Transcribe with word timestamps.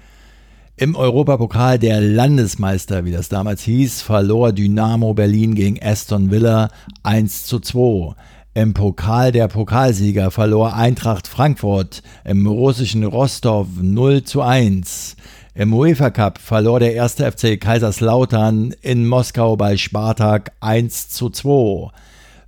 Im 0.75 0.95
Europapokal 0.95 1.79
der 1.79 2.01
Landesmeister, 2.01 3.05
wie 3.05 3.11
das 3.11 3.29
damals 3.29 3.63
hieß, 3.63 4.01
verlor 4.01 4.51
Dynamo 4.51 5.13
Berlin 5.13 5.55
gegen 5.55 5.81
Aston 5.81 6.29
Villa 6.29 6.69
1 7.03 7.45
zu 7.45 7.59
2. 7.59 8.15
Im 8.53 8.75
Pokal 8.75 9.31
der 9.31 9.47
Pokalsieger 9.47 10.29
verlor 10.29 10.75
Eintracht 10.75 11.27
Frankfurt 11.27 12.03
im 12.23 12.45
russischen 12.45 13.03
Rostov 13.03 13.67
0 13.81 14.23
zu 14.23 14.41
1. 14.41 15.15
Im 15.55 15.73
UEFA 15.73 16.11
Cup 16.11 16.37
verlor 16.37 16.79
der 16.79 16.93
erste 16.93 17.31
FC 17.31 17.59
Kaiserslautern 17.59 18.75
in 18.81 19.07
Moskau 19.07 19.55
bei 19.55 19.77
Spartak 19.77 20.51
1 20.59 21.09
zu 21.09 21.31
2. 21.31 21.89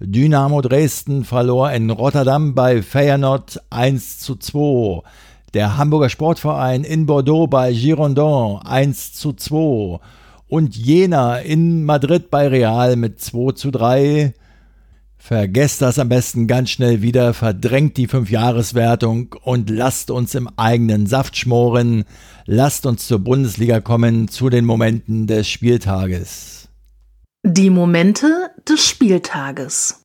Dynamo 0.01 0.61
Dresden 0.61 1.23
verlor 1.23 1.71
in 1.71 1.89
Rotterdam 1.89 2.53
bei 2.53 2.81
Feyenoord 2.81 3.61
1 3.69 4.19
zu 4.19 4.35
2. 4.35 5.01
Der 5.53 5.77
Hamburger 5.77 6.09
Sportverein 6.09 6.83
in 6.83 7.05
Bordeaux 7.05 7.47
bei 7.47 7.71
Girondin 7.71 8.59
1 8.65 9.13
zu 9.13 9.31
2 9.31 9.99
und 10.49 10.75
Jena 10.75 11.37
in 11.39 11.85
Madrid 11.85 12.29
bei 12.29 12.49
Real 12.49 12.97
mit 12.97 13.21
2 13.21 13.53
zu 13.53 13.71
3. 13.71 14.33
Vergesst 15.17 15.81
das 15.81 15.97
am 15.97 16.09
besten 16.09 16.47
ganz 16.47 16.71
schnell 16.71 17.01
wieder, 17.01 17.33
verdrängt 17.33 17.95
die 17.95 18.07
Fünfjahreswertung 18.07 19.33
und 19.43 19.69
lasst 19.69 20.11
uns 20.11 20.35
im 20.35 20.49
eigenen 20.57 21.07
Saft 21.07 21.37
schmoren. 21.37 22.03
Lasst 22.45 22.85
uns 22.85 23.07
zur 23.07 23.19
Bundesliga 23.19 23.79
kommen, 23.79 24.27
zu 24.27 24.49
den 24.49 24.65
Momenten 24.65 25.25
des 25.25 25.47
Spieltages. 25.47 26.64
Die 27.47 27.69
Momente 27.69 28.49
des 28.67 28.83
Spieltages. 28.87 30.01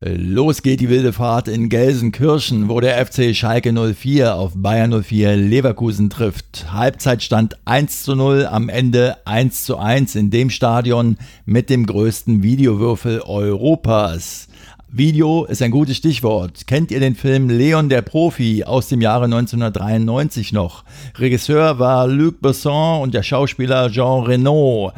Los 0.00 0.62
geht 0.62 0.78
die 0.78 0.88
wilde 0.88 1.12
Fahrt 1.12 1.48
in 1.48 1.68
Gelsenkirchen, 1.68 2.68
wo 2.68 2.78
der 2.78 3.04
FC 3.04 3.34
Schalke 3.34 3.72
04 3.72 4.36
auf 4.36 4.52
Bayern 4.54 5.02
04 5.02 5.34
Leverkusen 5.34 6.08
trifft. 6.08 6.72
Halbzeitstand 6.72 7.56
1 7.64 8.04
zu 8.04 8.14
0, 8.14 8.46
am 8.46 8.68
Ende 8.68 9.16
1 9.24 9.64
zu 9.64 9.76
1 9.76 10.14
in 10.14 10.30
dem 10.30 10.50
Stadion 10.50 11.18
mit 11.44 11.68
dem 11.68 11.84
größten 11.84 12.44
Videowürfel 12.44 13.22
Europas. 13.22 14.46
Video 14.86 15.46
ist 15.46 15.62
ein 15.62 15.72
gutes 15.72 15.96
Stichwort. 15.96 16.68
Kennt 16.68 16.92
ihr 16.92 17.00
den 17.00 17.16
Film 17.16 17.50
Leon 17.50 17.88
der 17.88 18.02
Profi 18.02 18.62
aus 18.62 18.86
dem 18.86 19.00
Jahre 19.00 19.24
1993 19.24 20.52
noch? 20.52 20.84
Regisseur 21.18 21.80
war 21.80 22.06
Luc 22.06 22.40
Besson 22.40 23.02
und 23.02 23.14
der 23.14 23.24
Schauspieler 23.24 23.90
Jean 23.90 24.22
Reno. 24.22 24.92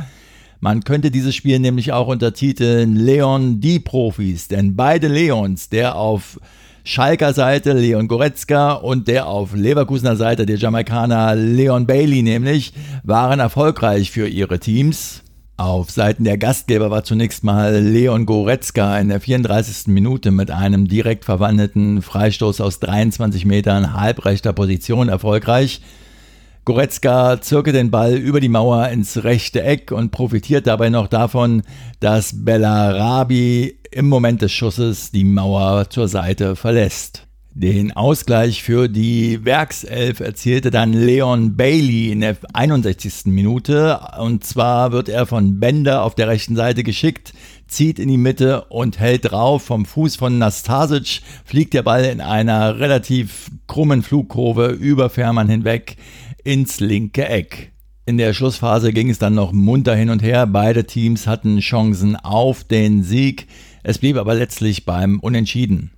Man 0.60 0.84
könnte 0.84 1.10
dieses 1.10 1.34
Spiel 1.34 1.58
nämlich 1.58 1.92
auch 1.92 2.08
untertiteln 2.08 2.96
Leon 2.96 3.60
die 3.60 3.78
Profis, 3.78 4.48
denn 4.48 4.76
beide 4.76 5.08
Leons, 5.08 5.68
der 5.68 5.96
auf 5.96 6.38
Schalker 6.84 7.32
Seite 7.32 7.72
Leon 7.72 8.06
Goretzka 8.06 8.72
und 8.72 9.08
der 9.08 9.26
auf 9.26 9.54
Leverkusener 9.56 10.14
Seite 10.14 10.46
der 10.46 10.56
Jamaikaner 10.56 11.34
Leon 11.34 11.84
Bailey 11.84 12.22
nämlich, 12.22 12.72
waren 13.02 13.40
erfolgreich 13.40 14.12
für 14.12 14.28
ihre 14.28 14.60
Teams. 14.60 15.22
Auf 15.58 15.90
Seiten 15.90 16.24
der 16.24 16.38
Gastgeber 16.38 16.90
war 16.90 17.02
zunächst 17.02 17.42
mal 17.42 17.74
Leon 17.80 18.24
Goretzka 18.24 18.98
in 18.98 19.08
der 19.08 19.20
34. 19.20 19.88
Minute 19.88 20.30
mit 20.30 20.50
einem 20.50 20.86
direkt 20.86 21.24
verwandelten 21.24 22.02
Freistoß 22.02 22.60
aus 22.60 22.78
23 22.78 23.46
Metern 23.46 23.94
halbrechter 23.94 24.52
Position 24.52 25.08
erfolgreich. 25.08 25.80
Goretzka 26.66 27.40
zirke 27.40 27.70
den 27.70 27.92
Ball 27.92 28.14
über 28.14 28.40
die 28.40 28.48
Mauer 28.48 28.88
ins 28.88 29.22
rechte 29.22 29.62
Eck 29.62 29.92
und 29.92 30.10
profitiert 30.10 30.66
dabei 30.66 30.90
noch 30.90 31.06
davon, 31.06 31.62
dass 32.00 32.44
Bellarabi 32.44 33.78
im 33.92 34.08
Moment 34.08 34.42
des 34.42 34.50
Schusses 34.50 35.12
die 35.12 35.22
Mauer 35.22 35.88
zur 35.90 36.08
Seite 36.08 36.56
verlässt. 36.56 37.22
Den 37.54 37.92
Ausgleich 37.92 38.64
für 38.64 38.88
die 38.88 39.44
Werkself 39.44 40.18
erzielte 40.18 40.72
dann 40.72 40.92
Leon 40.92 41.56
Bailey 41.56 42.10
in 42.10 42.20
der 42.20 42.36
61. 42.52 43.26
Minute. 43.26 44.00
Und 44.18 44.44
zwar 44.44 44.90
wird 44.90 45.08
er 45.08 45.24
von 45.24 45.60
Bender 45.60 46.02
auf 46.02 46.16
der 46.16 46.26
rechten 46.26 46.56
Seite 46.56 46.82
geschickt, 46.82 47.32
zieht 47.68 47.98
in 48.00 48.08
die 48.08 48.18
Mitte 48.18 48.64
und 48.64 48.98
hält 48.98 49.30
drauf. 49.30 49.62
Vom 49.62 49.86
Fuß 49.86 50.16
von 50.16 50.36
Nastasic 50.36 51.22
fliegt 51.44 51.74
der 51.74 51.84
Ball 51.84 52.04
in 52.04 52.20
einer 52.20 52.80
relativ 52.80 53.50
krummen 53.68 54.02
Flugkurve 54.02 54.66
über 54.66 55.08
Fährmann 55.08 55.48
hinweg 55.48 55.96
ins 56.46 56.78
linke 56.78 57.28
Eck. 57.28 57.72
In 58.06 58.18
der 58.18 58.32
Schlussphase 58.32 58.92
ging 58.92 59.10
es 59.10 59.18
dann 59.18 59.34
noch 59.34 59.50
munter 59.50 59.96
hin 59.96 60.10
und 60.10 60.22
her. 60.22 60.46
Beide 60.46 60.84
Teams 60.84 61.26
hatten 61.26 61.58
Chancen 61.58 62.14
auf 62.14 62.62
den 62.62 63.02
Sieg. 63.02 63.48
Es 63.82 63.98
blieb 63.98 64.16
aber 64.16 64.34
letztlich 64.36 64.84
beim 64.84 65.18
Unentschieden. 65.18 65.90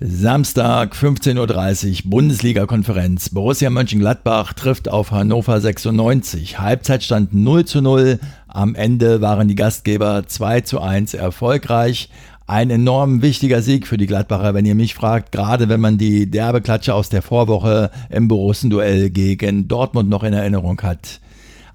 Samstag 0.00 0.96
15.30 0.96 2.04
Uhr 2.04 2.10
Bundesliga-Konferenz. 2.10 3.28
Borussia 3.28 3.70
Mönchengladbach 3.70 4.54
trifft 4.54 4.88
auf 4.88 5.12
Hannover 5.12 5.60
96. 5.60 6.58
Halbzeitstand 6.58 7.32
0 7.32 7.64
zu 7.64 7.80
0. 7.80 8.18
Am 8.48 8.74
Ende 8.74 9.20
waren 9.20 9.46
die 9.46 9.54
Gastgeber 9.54 10.26
2 10.26 10.62
zu 10.62 10.80
1 10.80 11.14
erfolgreich. 11.14 12.10
Ein 12.46 12.68
enorm 12.68 13.22
wichtiger 13.22 13.62
Sieg 13.62 13.86
für 13.86 13.96
die 13.96 14.06
Gladbacher, 14.06 14.52
wenn 14.52 14.66
ihr 14.66 14.74
mich 14.74 14.94
fragt, 14.94 15.32
gerade 15.32 15.70
wenn 15.70 15.80
man 15.80 15.96
die 15.96 16.30
derbe 16.30 16.60
Klatsche 16.60 16.92
aus 16.92 17.08
der 17.08 17.22
Vorwoche 17.22 17.90
im 18.10 18.28
Borussenduell 18.28 19.08
gegen 19.08 19.66
Dortmund 19.66 20.10
noch 20.10 20.22
in 20.24 20.34
Erinnerung 20.34 20.78
hat. 20.82 21.20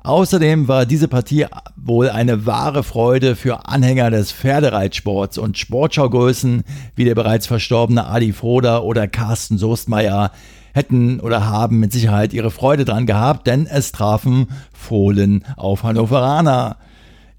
Außerdem 0.03 0.67
war 0.67 0.85
diese 0.85 1.07
Partie 1.07 1.47
wohl 1.75 2.09
eine 2.09 2.45
wahre 2.45 2.83
Freude 2.83 3.35
für 3.35 3.67
Anhänger 3.67 4.11
des 4.11 4.31
Pferdereitsports 4.31 5.39
und 5.39 5.57
Sportschaugrößen 5.57 6.63
wie 6.95 7.05
der 7.05 7.15
bereits 7.15 7.47
verstorbene 7.47 8.05
Adi 8.05 8.31
Froder 8.31 8.83
oder 8.83 9.07
Carsten 9.07 9.57
Soestmeier 9.57 10.31
hätten 10.73 11.19
oder 11.19 11.47
haben 11.47 11.79
mit 11.79 11.91
Sicherheit 11.91 12.31
ihre 12.31 12.51
Freude 12.51 12.85
dran 12.85 13.07
gehabt, 13.07 13.47
denn 13.47 13.65
es 13.65 13.91
trafen 13.91 14.49
Fohlen 14.71 15.43
auf 15.57 15.81
Hannoveraner. 15.81 16.77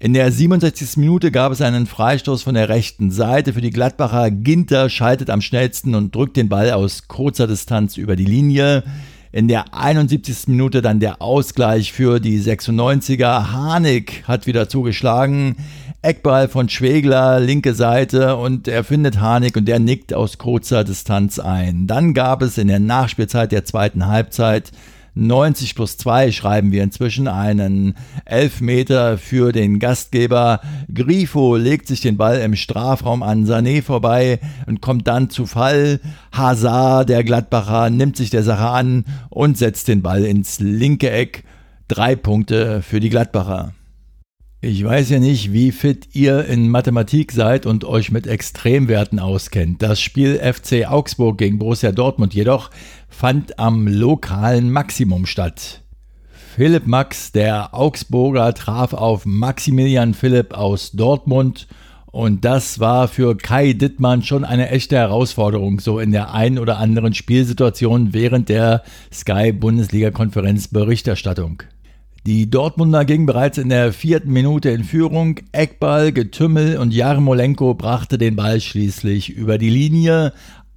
In 0.03 0.13
der 0.13 0.31
67. 0.31 0.97
Minute 0.97 1.29
gab 1.29 1.51
es 1.51 1.61
einen 1.61 1.85
Freistoß 1.85 2.41
von 2.41 2.55
der 2.55 2.69
rechten 2.69 3.11
Seite 3.11 3.53
für 3.53 3.61
die 3.61 3.69
Gladbacher. 3.69 4.31
Ginter 4.31 4.89
schaltet 4.89 5.29
am 5.29 5.41
schnellsten 5.41 5.93
und 5.93 6.15
drückt 6.15 6.37
den 6.37 6.49
Ball 6.49 6.71
aus 6.71 7.07
kurzer 7.07 7.45
Distanz 7.45 7.97
über 7.97 8.15
die 8.15 8.25
Linie. 8.25 8.83
In 9.31 9.47
der 9.47 9.75
71. 9.75 10.47
Minute 10.47 10.81
dann 10.81 10.99
der 10.99 11.21
Ausgleich 11.21 11.93
für 11.93 12.19
die 12.19 12.41
96er. 12.41 13.51
Harnik 13.51 14.23
hat 14.27 14.47
wieder 14.47 14.67
zugeschlagen. 14.67 15.57
Eckball 16.01 16.47
von 16.47 16.67
Schwegler, 16.67 17.39
linke 17.39 17.75
Seite 17.75 18.37
und 18.37 18.67
er 18.67 18.83
findet 18.83 19.19
Harnik 19.19 19.55
und 19.55 19.67
der 19.67 19.77
nickt 19.77 20.15
aus 20.15 20.39
kurzer 20.39 20.83
Distanz 20.83 21.37
ein. 21.37 21.85
Dann 21.85 22.15
gab 22.15 22.41
es 22.41 22.57
in 22.57 22.69
der 22.69 22.79
Nachspielzeit 22.79 23.51
der 23.51 23.65
zweiten 23.65 24.07
Halbzeit 24.07 24.71
90 25.13 25.75
plus 25.75 25.97
2 25.97 26.31
schreiben 26.31 26.71
wir 26.71 26.83
inzwischen 26.83 27.27
einen 27.27 27.95
Elfmeter 28.23 29.17
für 29.17 29.51
den 29.51 29.79
Gastgeber. 29.79 30.61
Grifo 30.93 31.57
legt 31.57 31.87
sich 31.87 31.99
den 31.99 32.15
Ball 32.15 32.39
im 32.39 32.55
Strafraum 32.55 33.21
an 33.21 33.45
Sané 33.45 33.81
vorbei 33.81 34.39
und 34.67 34.81
kommt 34.81 35.07
dann 35.07 35.29
zu 35.29 35.45
Fall. 35.45 35.99
Hazard, 36.31 37.09
der 37.09 37.25
Gladbacher, 37.25 37.89
nimmt 37.89 38.15
sich 38.15 38.29
der 38.29 38.43
Sache 38.43 38.67
an 38.67 39.03
und 39.29 39.57
setzt 39.57 39.89
den 39.89 40.01
Ball 40.01 40.23
ins 40.23 40.59
linke 40.59 41.11
Eck. 41.11 41.43
Drei 41.89 42.15
Punkte 42.15 42.81
für 42.81 43.01
die 43.01 43.09
Gladbacher. 43.09 43.73
Ich 44.63 44.83
weiß 44.83 45.09
ja 45.09 45.17
nicht, 45.17 45.53
wie 45.53 45.71
fit 45.71 46.09
ihr 46.13 46.45
in 46.45 46.69
Mathematik 46.69 47.31
seid 47.31 47.65
und 47.65 47.83
euch 47.83 48.11
mit 48.11 48.27
Extremwerten 48.27 49.17
auskennt. 49.17 49.81
Das 49.81 49.99
Spiel 49.99 50.37
FC 50.37 50.87
Augsburg 50.87 51.39
gegen 51.39 51.57
Borussia 51.57 51.91
Dortmund 51.91 52.35
jedoch 52.35 52.69
fand 53.09 53.57
am 53.57 53.87
lokalen 53.87 54.69
Maximum 54.69 55.25
statt. 55.25 55.81
Philipp 56.55 56.85
Max, 56.85 57.31
der 57.31 57.73
Augsburger, 57.73 58.53
traf 58.53 58.93
auf 58.93 59.25
Maximilian 59.25 60.13
Philipp 60.13 60.53
aus 60.53 60.91
Dortmund 60.91 61.67
und 62.11 62.45
das 62.45 62.79
war 62.79 63.07
für 63.07 63.35
Kai 63.35 63.73
Dittmann 63.73 64.21
schon 64.21 64.45
eine 64.45 64.69
echte 64.69 64.95
Herausforderung, 64.95 65.79
so 65.79 65.97
in 65.97 66.11
der 66.11 66.35
einen 66.35 66.59
oder 66.59 66.77
anderen 66.77 67.15
Spielsituation 67.15 68.13
während 68.13 68.47
der 68.47 68.83
Sky 69.11 69.53
Bundesliga 69.53 70.11
Konferenz 70.11 70.67
Berichterstattung. 70.67 71.63
Die 72.27 72.51
Dortmunder 72.51 73.03
gingen 73.03 73.25
bereits 73.25 73.57
in 73.57 73.69
der 73.69 73.91
vierten 73.91 74.31
Minute 74.31 74.69
in 74.69 74.83
Führung. 74.83 75.39
Eckball, 75.53 76.11
Getümmel 76.11 76.77
und 76.77 76.93
Jarmolenko 76.93 77.73
brachte 77.73 78.19
den 78.19 78.35
Ball 78.35 78.61
schließlich 78.61 79.31
über 79.31 79.57
die 79.57 79.71
Linie. 79.71 80.31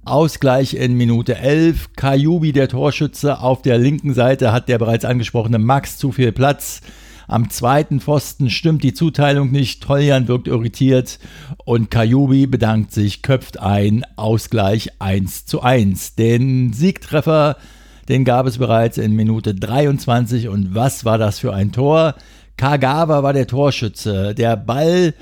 Ausgleich 0.05 0.73
in 0.73 0.95
Minute 0.95 1.37
11. 1.37 1.93
Kajubi, 1.95 2.51
der 2.51 2.67
Torschütze, 2.67 3.41
auf 3.41 3.61
der 3.61 3.77
linken 3.77 4.15
Seite 4.15 4.51
hat 4.51 4.69
der 4.69 4.79
bereits 4.79 5.05
angesprochene 5.05 5.59
Max 5.59 5.99
zu 5.99 6.11
viel 6.11 6.31
Platz. 6.31 6.81
Am 7.27 7.51
zweiten 7.51 7.99
Pfosten 7.99 8.49
stimmt 8.49 8.81
die 8.81 8.95
Zuteilung 8.95 9.51
nicht. 9.51 9.83
Toljan 9.83 10.27
wirkt 10.27 10.47
irritiert 10.47 11.19
und 11.63 11.91
Kajubi 11.91 12.47
bedankt 12.47 12.91
sich, 12.91 13.21
köpft 13.21 13.59
ein. 13.59 14.03
Ausgleich 14.15 14.93
1 14.97 15.45
zu 15.45 15.61
1. 15.61 16.15
Den 16.15 16.73
Siegtreffer 16.73 17.57
den 18.07 18.25
gab 18.25 18.45
es 18.45 18.57
bereits 18.57 18.97
in 18.97 19.13
Minute 19.13 19.55
23 19.55 20.47
und 20.47 20.75
was 20.75 21.05
war 21.05 21.17
das 21.17 21.39
für 21.39 21.53
ein 21.53 21.71
Tor? 21.71 22.15
Kagawa 22.57 23.23
war 23.23 23.33
der 23.33 23.47
Torschütze. 23.47 24.33
Der 24.35 24.55
Ball 24.55 25.13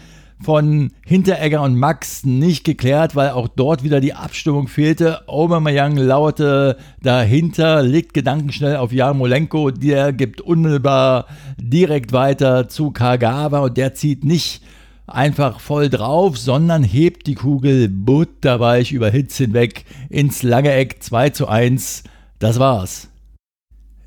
von 0.44 0.92
Hinteregger 1.06 1.62
und 1.62 1.76
Max 1.76 2.26
nicht 2.26 2.64
geklärt, 2.66 3.16
weil 3.16 3.30
auch 3.30 3.48
dort 3.48 3.84
wieder 3.84 4.02
die 4.02 4.14
Abstimmung 4.14 4.68
fehlte. 4.68 5.28
Aubameyang 5.28 5.96
lauerte 5.96 6.78
dahinter, 7.02 7.82
legt 7.82 8.14
gedankenschnell 8.14 8.76
auf 8.76 8.92
Jarmolenko, 8.92 9.72
der 9.72 10.12
gibt 10.12 10.42
unmittelbar 10.42 11.28
direkt 11.58 12.12
weiter 12.12 12.68
zu 12.68 12.92
Kagawa 12.92 13.60
und 13.60 13.78
der 13.78 13.94
zieht 13.94 14.26
nicht 14.26 14.62
einfach 15.08 15.60
voll 15.60 15.90
drauf, 15.90 16.38
sondern 16.38 16.84
hebt 16.84 17.28
die 17.28 17.36
Kugel 17.36 17.90
butterweich 17.90 18.92
über 18.92 19.10
Hitz 19.10 19.38
hinweg 19.38 19.86
ins 20.10 20.44
lange 20.44 20.72
Eck 20.74 21.02
2 21.02 21.30
zu 21.30 21.48
1 21.48 22.04
das 22.44 22.60
war's. 22.60 23.08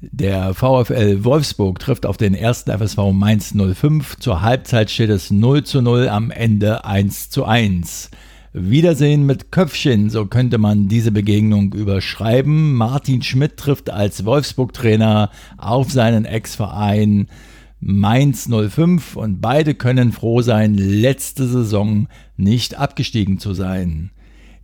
Der 0.03 0.53
VfL 0.53 1.25
Wolfsburg 1.25 1.79
trifft 1.79 2.05
auf 2.05 2.19
den 2.19 2.35
ersten 2.35 2.71
FSV 2.71 3.12
Mainz 3.12 3.55
05. 3.55 4.19
Zur 4.19 4.43
Halbzeit 4.43 4.91
steht 4.91 5.09
es 5.09 5.31
0 5.31 5.65
zu 5.65 5.81
0, 5.81 6.09
am 6.11 6.31
Ende 6.31 6.85
1 6.85 7.31
zu 7.31 7.47
1. 7.47 8.11
Wiedersehen 8.53 9.25
mit 9.25 9.53
Köpfchen, 9.53 10.11
so 10.11 10.27
könnte 10.27 10.59
man 10.59 10.88
diese 10.88 11.12
Begegnung 11.12 11.73
überschreiben. 11.73 12.75
Martin 12.75 13.23
Schmidt 13.23 13.56
trifft 13.56 13.88
als 13.88 14.27
Wolfsburg-Trainer 14.27 15.31
auf 15.56 15.91
seinen 15.91 16.27
Ex-Verein 16.27 17.29
Mainz 17.81 18.49
05 18.49 19.17
und 19.17 19.41
beide 19.41 19.75
können 19.75 20.12
froh 20.12 20.43
sein, 20.43 20.75
letzte 20.75 21.47
Saison 21.47 22.09
nicht 22.37 22.79
abgestiegen 22.79 23.39
zu 23.39 23.55
sein. 23.55 24.11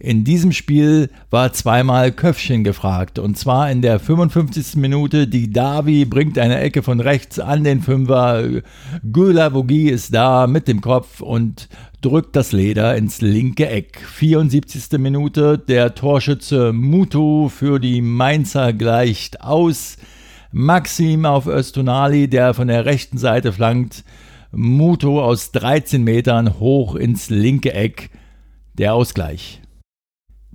In 0.03 0.25
diesem 0.25 0.51
Spiel 0.51 1.11
war 1.31 1.53
zweimal 1.53 2.11
Köpfchen 2.11 2.65
gefragt 2.65 3.21
und 3.21 3.39
zwar 3.39 3.71
in 3.71 3.83
der 3.83 4.01
55. 4.01 4.75
Minute. 4.75 5.29
Die 5.29 5.53
Davi 5.53 6.07
bringt 6.07 6.41
eine 6.41 6.59
Ecke 6.59 6.83
von 6.83 6.99
rechts 6.99 7.39
an 7.39 7.63
den 7.63 7.83
Fünfer. 7.83 8.63
Gülavogi 9.05 9.89
ist 9.89 10.13
da 10.13 10.49
mit 10.49 10.67
dem 10.67 10.81
Kopf 10.81 11.21
und 11.21 11.69
drückt 12.01 12.35
das 12.35 12.51
Leder 12.51 12.97
ins 12.97 13.21
linke 13.21 13.69
Eck. 13.69 14.01
74. 14.01 14.99
Minute. 14.99 15.57
Der 15.57 15.95
Torschütze 15.95 16.73
Mutu 16.73 17.49
für 17.49 17.79
die 17.79 18.03
Mainzer 18.03 18.73
gleicht 18.73 19.41
aus. 19.43 19.99
Maxim 20.51 21.27
auf 21.27 21.47
Östonali, 21.47 22.27
der 22.27 22.55
von 22.55 22.67
der 22.67 22.87
rechten 22.87 23.19
Seite 23.19 23.53
flankt. 23.53 24.03
Muto 24.51 25.23
aus 25.23 25.53
13 25.53 26.03
Metern 26.03 26.59
hoch 26.59 26.97
ins 26.97 27.31
linke 27.31 27.73
Eck. 27.73 28.11
Der 28.75 28.95
Ausgleich. 28.95 29.62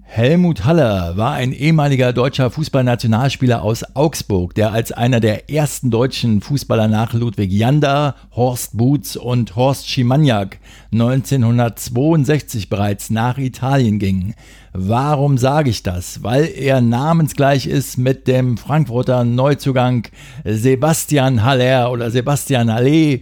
Helmut 0.09 0.63
Haller 0.63 1.17
war 1.17 1.33
ein 1.33 1.51
ehemaliger 1.51 2.13
deutscher 2.13 2.49
Fußballnationalspieler 2.49 3.61
aus 3.61 3.83
Augsburg, 3.93 4.55
der 4.55 4.71
als 4.71 4.93
einer 4.93 5.19
der 5.19 5.51
ersten 5.51 5.91
deutschen 5.91 6.39
Fußballer 6.39 6.87
nach 6.87 7.13
Ludwig 7.13 7.51
Janda, 7.51 8.15
Horst 8.31 8.77
Boots 8.77 9.17
und 9.17 9.55
Horst 9.57 9.89
Schimaniak 9.89 10.59
1962 10.93 12.69
bereits 12.69 13.09
nach 13.09 13.37
Italien 13.37 13.99
ging. 13.99 14.33
Warum 14.71 15.37
sage 15.37 15.69
ich 15.69 15.83
das? 15.83 16.23
Weil 16.23 16.45
er 16.45 16.79
namensgleich 16.79 17.67
ist 17.67 17.97
mit 17.97 18.27
dem 18.27 18.57
Frankfurter 18.57 19.25
Neuzugang 19.25 20.07
Sebastian 20.45 21.43
Haller 21.43 21.91
oder 21.91 22.11
Sebastian 22.11 22.73
Halle, 22.73 23.19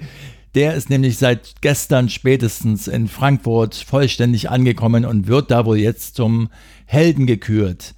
der 0.55 0.73
ist 0.73 0.89
nämlich 0.89 1.17
seit 1.17 1.61
gestern 1.61 2.07
spätestens 2.07 2.87
in 2.87 3.09
Frankfurt 3.09 3.75
vollständig 3.75 4.49
angekommen 4.49 5.05
und 5.05 5.27
wird 5.27 5.51
da 5.51 5.65
wohl 5.65 5.77
jetzt 5.77 6.15
zum 6.15 6.49
Helden 6.85 7.27
gekürt. 7.27 7.93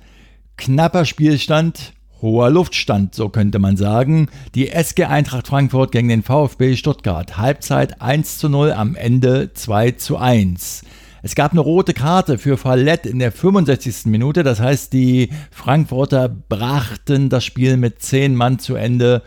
Knapper 0.57 1.05
Spielstand, 1.05 1.93
hoher 2.19 2.49
Luftstand, 2.49 3.13
so 3.13 3.29
könnte 3.29 3.59
man 3.59 3.77
sagen. 3.77 4.27
Die 4.55 4.69
SG 4.69 5.05
Eintracht 5.05 5.47
Frankfurt 5.47 5.91
gegen 5.91 6.09
den 6.09 6.23
VfB 6.23 6.75
Stuttgart. 6.75 7.37
Halbzeit 7.37 8.01
1 8.01 8.39
zu 8.39 8.49
0, 8.49 8.71
am 8.71 8.95
Ende 8.95 9.53
2 9.53 9.91
zu 9.91 10.17
1. 10.17 10.83
Es 11.21 11.35
gab 11.35 11.51
eine 11.51 11.61
rote 11.61 11.93
Karte 11.93 12.39
für 12.39 12.57
Fallett 12.57 13.05
in 13.05 13.19
der 13.19 13.31
65. 13.31 14.05
Minute. 14.05 14.43
Das 14.43 14.59
heißt, 14.59 14.93
die 14.93 15.29
Frankfurter 15.51 16.27
brachten 16.27 17.29
das 17.29 17.45
Spiel 17.45 17.77
mit 17.77 18.01
10 18.01 18.35
Mann 18.35 18.57
zu 18.57 18.75
Ende 18.75 19.21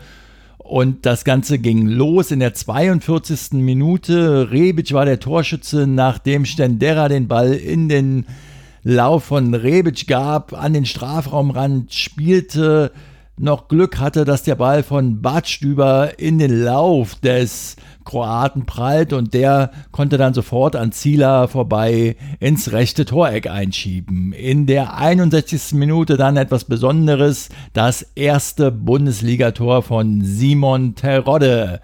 und 0.71 1.05
das 1.05 1.25
Ganze 1.25 1.59
ging 1.59 1.85
los 1.85 2.31
in 2.31 2.39
der 2.39 2.53
42. 2.53 3.59
Minute. 3.59 4.51
Rebic 4.51 4.93
war 4.93 5.03
der 5.03 5.19
Torschütze, 5.19 5.85
nachdem 5.85 6.45
Stendera 6.45 7.09
den 7.09 7.27
Ball 7.27 7.51
in 7.51 7.89
den 7.89 8.25
Lauf 8.81 9.25
von 9.25 9.53
Rebic 9.53 10.07
gab, 10.07 10.53
an 10.53 10.71
den 10.71 10.85
Strafraumrand 10.85 11.93
spielte, 11.93 12.93
noch 13.37 13.67
Glück 13.67 13.99
hatte, 13.99 14.23
dass 14.23 14.43
der 14.43 14.55
Ball 14.55 14.81
von 14.81 15.21
Badstüber 15.21 16.17
in 16.17 16.39
den 16.39 16.63
Lauf 16.63 17.15
des 17.15 17.75
Kroaten 18.03 18.65
prallt 18.65 19.13
und 19.13 19.33
der 19.33 19.71
konnte 19.91 20.17
dann 20.17 20.33
sofort 20.33 20.75
an 20.75 20.91
Zieler 20.91 21.47
vorbei 21.47 22.15
ins 22.39 22.71
rechte 22.71 23.05
Toreck 23.05 23.49
einschieben. 23.49 24.33
In 24.33 24.65
der 24.65 24.97
61. 24.97 25.73
Minute 25.73 26.17
dann 26.17 26.37
etwas 26.37 26.65
Besonderes, 26.65 27.49
das 27.73 28.01
erste 28.15 28.71
Bundesligator 28.71 29.81
von 29.83 30.21
Simon 30.23 30.95
Terodde. 30.95 31.81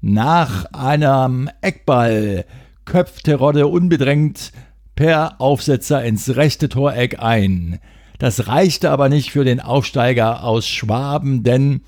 Nach 0.00 0.66
einem 0.72 1.48
Eckball 1.60 2.44
köpft 2.84 3.24
Terodde 3.24 3.66
unbedrängt 3.66 4.52
per 4.94 5.40
Aufsetzer 5.40 6.04
ins 6.04 6.36
rechte 6.36 6.68
Toreck 6.68 7.20
ein. 7.20 7.80
Das 8.18 8.46
reichte 8.46 8.90
aber 8.90 9.08
nicht 9.08 9.30
für 9.32 9.44
den 9.44 9.60
Aufsteiger 9.60 10.44
aus 10.44 10.68
Schwaben, 10.68 11.42
denn 11.42 11.80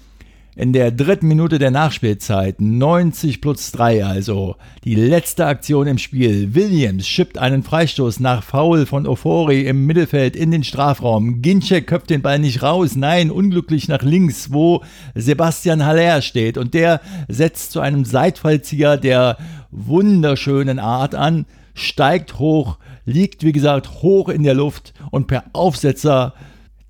in 0.56 0.72
der 0.72 0.90
dritten 0.90 1.28
Minute 1.28 1.58
der 1.58 1.70
Nachspielzeit, 1.70 2.62
90 2.62 3.42
plus 3.42 3.72
3 3.72 4.06
also, 4.06 4.56
die 4.84 4.94
letzte 4.94 5.44
Aktion 5.44 5.86
im 5.86 5.98
Spiel. 5.98 6.54
Williams 6.54 7.06
schippt 7.06 7.36
einen 7.36 7.62
Freistoß 7.62 8.20
nach 8.20 8.42
Foul 8.42 8.86
von 8.86 9.06
Ofori 9.06 9.66
im 9.66 9.84
Mittelfeld 9.84 10.34
in 10.34 10.50
den 10.50 10.64
Strafraum. 10.64 11.42
Ginczek 11.42 11.86
köpft 11.86 12.08
den 12.08 12.22
Ball 12.22 12.38
nicht 12.38 12.62
raus, 12.62 12.96
nein, 12.96 13.30
unglücklich 13.30 13.86
nach 13.88 14.02
links, 14.02 14.50
wo 14.50 14.82
Sebastian 15.14 15.84
Haller 15.84 16.22
steht. 16.22 16.56
Und 16.56 16.72
der 16.72 17.02
setzt 17.28 17.72
zu 17.72 17.80
einem 17.80 18.06
Seitfallzieher 18.06 18.96
der 18.96 19.36
wunderschönen 19.70 20.78
Art 20.78 21.14
an, 21.14 21.44
steigt 21.74 22.38
hoch, 22.38 22.78
liegt 23.04 23.44
wie 23.44 23.52
gesagt 23.52 24.00
hoch 24.00 24.30
in 24.30 24.42
der 24.42 24.54
Luft 24.54 24.94
und 25.10 25.26
per 25.26 25.44
Aufsetzer 25.52 26.32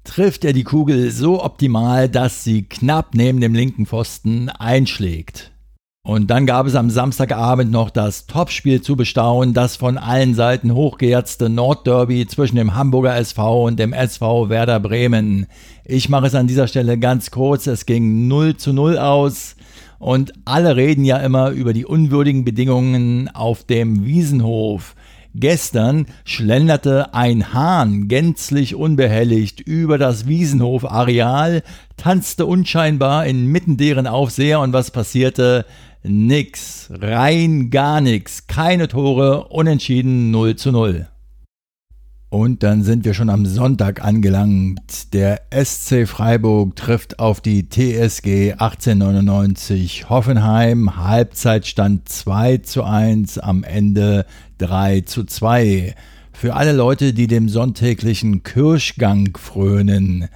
trifft 0.07 0.45
er 0.45 0.53
die 0.53 0.65
Kugel 0.65 1.11
so 1.11 1.43
optimal, 1.45 2.09
dass 2.09 2.45
sie 2.45 2.63
knapp 2.63 3.15
neben 3.15 3.41
dem 3.41 3.55
linken 3.55 3.87
Pfosten 3.87 4.49
einschlägt. 4.49 5.53
Und 6.03 6.29
dann 6.31 6.47
gab 6.47 6.67
es 6.67 6.77
am 6.77 6.89
Samstagabend 6.89 7.73
noch 7.73 7.91
das 7.91 8.27
Topspiel 8.27 8.81
zu 8.81 8.95
bestaunen, 8.95 9.55
das 9.55 9.75
von 9.75 9.99
allen 9.99 10.35
Seiten 10.35 10.73
hochgeherzte 10.73 11.49
Nordderby 11.49 12.29
zwischen 12.29 12.55
dem 12.57 12.77
Hamburger 12.77 13.17
SV 13.17 13.67
und 13.67 13.79
dem 13.81 13.93
SV 13.93 14.49
Werder 14.49 14.79
Bremen. 14.79 15.47
Ich 15.85 16.09
mache 16.09 16.29
es 16.29 16.37
an 16.37 16.47
dieser 16.47 16.69
Stelle 16.69 16.97
ganz 16.97 17.33
kurz. 17.33 17.67
Es 17.67 17.87
ging 17.87 18.29
0 18.29 18.57
zu 18.57 18.73
0 18.73 18.99
aus. 18.99 19.57
Und 19.99 20.33
alle 20.45 20.77
reden 20.77 21.05
ja 21.05 21.19
immer 21.19 21.51
über 21.51 21.73
die 21.73 21.87
unwürdigen 21.87 22.45
Bedingungen 22.45 23.29
auf 23.35 23.65
dem 23.65 24.05
Wiesenhof. 24.05 24.95
Gestern 25.39 26.07
schlenderte 26.25 27.13
ein 27.13 27.53
Hahn 27.53 28.09
gänzlich 28.09 28.75
unbehelligt 28.75 29.61
über 29.61 29.99
das 29.99 30.27
Wiesenhof-Areal, 30.27 31.63
tanzte 31.99 32.47
unscheinbar 32.47 33.27
inmitten 33.27 33.77
deren 33.77 34.07
Aufseher 34.07 34.61
und 34.61 34.73
was 34.73 34.91
passierte? 34.91 35.67
Nix, 36.03 36.89
rein 36.91 37.69
gar 37.69 38.01
nix, 38.01 38.47
keine 38.47 38.89
Tore, 38.89 39.49
unentschieden 39.49 40.31
0 40.31 40.57
zu 40.57 40.73
0. 40.73 41.07
Und 42.37 42.63
dann 42.63 42.83
sind 42.83 43.07
wir 43.07 43.15
schon 43.15 43.31
am 43.31 43.47
Sonntag 43.47 44.05
angelangt. 44.05 45.15
Der 45.15 45.41
SC 45.51 46.07
Freiburg 46.07 46.77
trifft 46.77 47.19
auf 47.19 47.41
die 47.41 47.67
TSG 47.67 48.53
1899 48.59 50.11
Hoffenheim. 50.11 50.99
Halbzeitstand 51.03 52.07
2 52.11 52.59
zu 52.59 52.85
1, 52.85 53.39
am 53.39 53.65
Ende 53.65 54.27
3 54.59 55.01
zu 55.01 55.25
2. 55.25 55.95
Für 56.31 56.57
alle 56.57 56.73
Leute, 56.73 57.15
die 57.15 57.27
dem 57.27 57.49
sonntäglichen 57.49 58.43
Kirschgang 58.43 59.35
frönen 59.39 60.29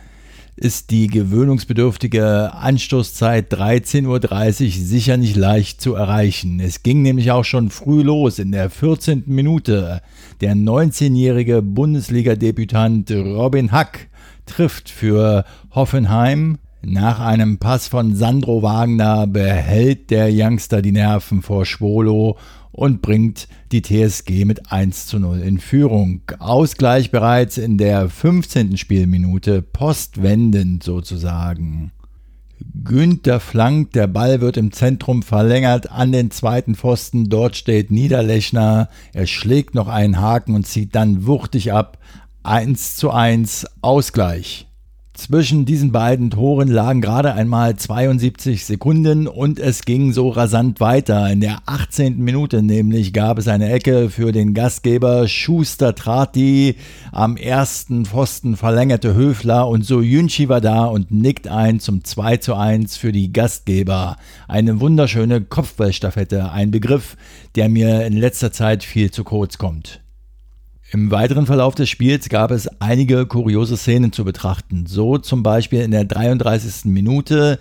ist 0.60 0.90
die 0.90 1.06
gewöhnungsbedürftige 1.06 2.52
Anstoßzeit 2.52 3.50
13.30 3.50 4.06
Uhr 4.06 4.70
sicher 4.70 5.16
nicht 5.16 5.34
leicht 5.34 5.80
zu 5.80 5.94
erreichen. 5.94 6.60
Es 6.60 6.82
ging 6.82 7.00
nämlich 7.00 7.30
auch 7.30 7.44
schon 7.44 7.70
früh 7.70 8.02
los 8.02 8.38
in 8.38 8.52
der 8.52 8.68
14. 8.68 9.24
Minute. 9.26 10.02
Der 10.42 10.54
19-jährige 10.54 11.62
Bundesliga-Debütant 11.62 13.10
Robin 13.10 13.72
Hack 13.72 14.08
trifft 14.44 14.90
für 14.90 15.46
Hoffenheim. 15.70 16.58
Nach 16.82 17.20
einem 17.20 17.56
Pass 17.56 17.88
von 17.88 18.14
Sandro 18.14 18.62
Wagner 18.62 19.26
behält 19.26 20.10
der 20.10 20.28
Youngster 20.30 20.82
die 20.82 20.92
Nerven 20.92 21.40
vor 21.40 21.64
Schwolo 21.64 22.36
und 22.80 23.02
bringt 23.02 23.46
die 23.72 23.82
TSG 23.82 24.46
mit 24.46 24.72
1 24.72 25.06
zu 25.06 25.18
0 25.18 25.40
in 25.40 25.58
Führung. 25.58 26.22
Ausgleich 26.38 27.10
bereits 27.10 27.58
in 27.58 27.76
der 27.76 28.08
15. 28.08 28.78
Spielminute, 28.78 29.60
postwendend 29.60 30.82
sozusagen. 30.82 31.92
Günther 32.82 33.38
flankt, 33.38 33.96
der 33.96 34.06
Ball 34.06 34.40
wird 34.40 34.56
im 34.56 34.72
Zentrum 34.72 35.22
verlängert 35.22 35.90
an 35.92 36.10
den 36.10 36.30
zweiten 36.30 36.74
Pfosten, 36.74 37.28
dort 37.28 37.54
steht 37.54 37.90
Niederlechner, 37.90 38.88
er 39.12 39.26
schlägt 39.26 39.74
noch 39.74 39.88
einen 39.88 40.18
Haken 40.18 40.54
und 40.54 40.66
zieht 40.66 40.94
dann 40.94 41.26
wuchtig 41.26 41.74
ab. 41.74 41.98
1 42.44 42.96
zu 42.96 43.10
1 43.10 43.66
Ausgleich. 43.82 44.69
Zwischen 45.20 45.66
diesen 45.66 45.92
beiden 45.92 46.30
Toren 46.30 46.68
lagen 46.68 47.02
gerade 47.02 47.34
einmal 47.34 47.76
72 47.76 48.64
Sekunden 48.64 49.28
und 49.28 49.58
es 49.58 49.82
ging 49.82 50.14
so 50.14 50.30
rasant 50.30 50.80
weiter. 50.80 51.30
In 51.30 51.42
der 51.42 51.58
18. 51.66 52.18
Minute 52.20 52.62
nämlich 52.62 53.12
gab 53.12 53.36
es 53.36 53.46
eine 53.46 53.70
Ecke 53.70 54.08
für 54.08 54.32
den 54.32 54.54
Gastgeber. 54.54 55.28
Schuster 55.28 55.94
trat 55.94 56.36
die. 56.36 56.76
Am 57.12 57.36
ersten 57.36 58.06
Pfosten 58.06 58.56
verlängerte 58.56 59.14
Höfler 59.14 59.68
und 59.68 59.84
so 59.84 60.00
Jünschi 60.00 60.48
war 60.48 60.62
da 60.62 60.86
und 60.86 61.10
nickt 61.10 61.48
ein 61.48 61.80
zum 61.80 62.02
2 62.02 62.38
zu 62.38 62.54
1 62.54 62.96
für 62.96 63.12
die 63.12 63.30
Gastgeber. 63.30 64.16
Eine 64.48 64.80
wunderschöne 64.80 65.42
Kopfballstaffette, 65.42 66.50
ein 66.50 66.70
Begriff, 66.70 67.18
der 67.56 67.68
mir 67.68 68.06
in 68.06 68.14
letzter 68.14 68.52
Zeit 68.52 68.84
viel 68.84 69.10
zu 69.10 69.22
kurz 69.22 69.58
kommt. 69.58 69.99
Im 70.92 71.12
weiteren 71.12 71.46
Verlauf 71.46 71.76
des 71.76 71.88
Spiels 71.88 72.28
gab 72.28 72.50
es 72.50 72.66
einige 72.80 73.24
kuriose 73.24 73.76
Szenen 73.76 74.12
zu 74.12 74.24
betrachten. 74.24 74.86
So 74.86 75.18
zum 75.18 75.44
Beispiel 75.44 75.82
in 75.82 75.92
der 75.92 76.04
33. 76.04 76.86
Minute. 76.86 77.60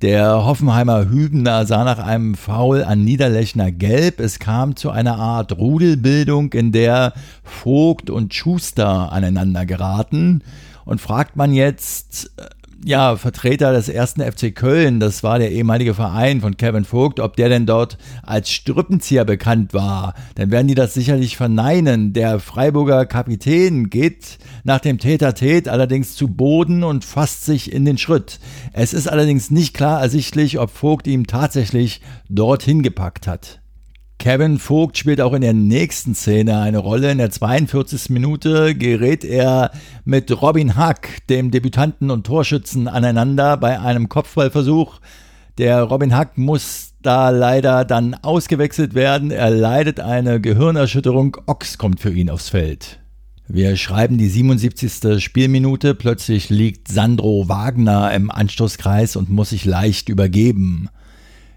Der 0.00 0.46
Hoffenheimer 0.46 1.10
Hübner 1.10 1.66
sah 1.66 1.84
nach 1.84 1.98
einem 1.98 2.34
Foul 2.34 2.82
an 2.82 3.04
Niederlechner 3.04 3.70
gelb. 3.70 4.20
Es 4.20 4.38
kam 4.38 4.74
zu 4.74 4.90
einer 4.90 5.18
Art 5.18 5.58
Rudelbildung, 5.58 6.54
in 6.54 6.72
der 6.72 7.12
Vogt 7.44 8.08
und 8.08 8.32
Schuster 8.32 9.12
aneinander 9.12 9.66
geraten. 9.66 10.42
Und 10.86 11.02
fragt 11.02 11.36
man 11.36 11.52
jetzt, 11.52 12.30
ja, 12.84 13.16
Vertreter 13.16 13.72
des 13.72 13.88
ersten 13.88 14.20
FC 14.20 14.54
Köln, 14.54 15.00
das 15.00 15.22
war 15.22 15.38
der 15.38 15.52
ehemalige 15.52 15.94
Verein 15.94 16.40
von 16.40 16.56
Kevin 16.56 16.84
Vogt, 16.84 17.20
ob 17.20 17.36
der 17.36 17.48
denn 17.48 17.66
dort 17.66 17.96
als 18.22 18.50
Strippenzieher 18.50 19.24
bekannt 19.24 19.72
war, 19.72 20.14
dann 20.34 20.50
werden 20.50 20.68
die 20.68 20.74
das 20.74 20.94
sicherlich 20.94 21.36
verneinen. 21.36 22.12
Der 22.12 22.40
Freiburger 22.40 23.06
Kapitän 23.06 23.88
geht 23.90 24.38
nach 24.64 24.80
dem 24.80 24.98
Täter-Tät 24.98 25.68
allerdings 25.68 26.16
zu 26.16 26.28
Boden 26.28 26.84
und 26.84 27.04
fasst 27.04 27.44
sich 27.44 27.72
in 27.72 27.84
den 27.84 27.98
Schritt. 27.98 28.40
Es 28.72 28.92
ist 28.92 29.08
allerdings 29.08 29.50
nicht 29.50 29.74
klar 29.74 30.00
ersichtlich, 30.00 30.58
ob 30.58 30.70
Vogt 30.70 31.06
ihm 31.06 31.26
tatsächlich 31.26 32.00
dorthin 32.28 32.82
gepackt 32.82 33.26
hat. 33.26 33.61
Kevin 34.22 34.60
Vogt 34.60 34.98
spielt 34.98 35.20
auch 35.20 35.32
in 35.32 35.40
der 35.40 35.52
nächsten 35.52 36.14
Szene 36.14 36.60
eine 36.60 36.78
Rolle. 36.78 37.10
In 37.10 37.18
der 37.18 37.32
42. 37.32 38.10
Minute 38.10 38.76
gerät 38.76 39.24
er 39.24 39.72
mit 40.04 40.30
Robin 40.40 40.76
Hack, 40.76 41.26
dem 41.28 41.50
Debütanten 41.50 42.08
und 42.08 42.24
Torschützen, 42.24 42.86
aneinander 42.86 43.56
bei 43.56 43.80
einem 43.80 44.08
Kopfballversuch. 44.08 45.00
Der 45.58 45.82
Robin 45.82 46.14
Hack 46.14 46.38
muss 46.38 46.92
da 47.02 47.30
leider 47.30 47.84
dann 47.84 48.14
ausgewechselt 48.14 48.94
werden. 48.94 49.32
Er 49.32 49.50
leidet 49.50 49.98
eine 49.98 50.40
Gehirnerschütterung. 50.40 51.38
Ochs 51.46 51.76
kommt 51.76 51.98
für 51.98 52.12
ihn 52.12 52.30
aufs 52.30 52.50
Feld. 52.50 53.00
Wir 53.48 53.74
schreiben 53.74 54.18
die 54.18 54.28
77. 54.28 55.20
Spielminute. 55.20 55.96
Plötzlich 55.96 56.48
liegt 56.48 56.86
Sandro 56.86 57.48
Wagner 57.48 58.14
im 58.14 58.30
Anstoßkreis 58.30 59.16
und 59.16 59.30
muss 59.30 59.50
sich 59.50 59.64
leicht 59.64 60.08
übergeben. 60.08 60.90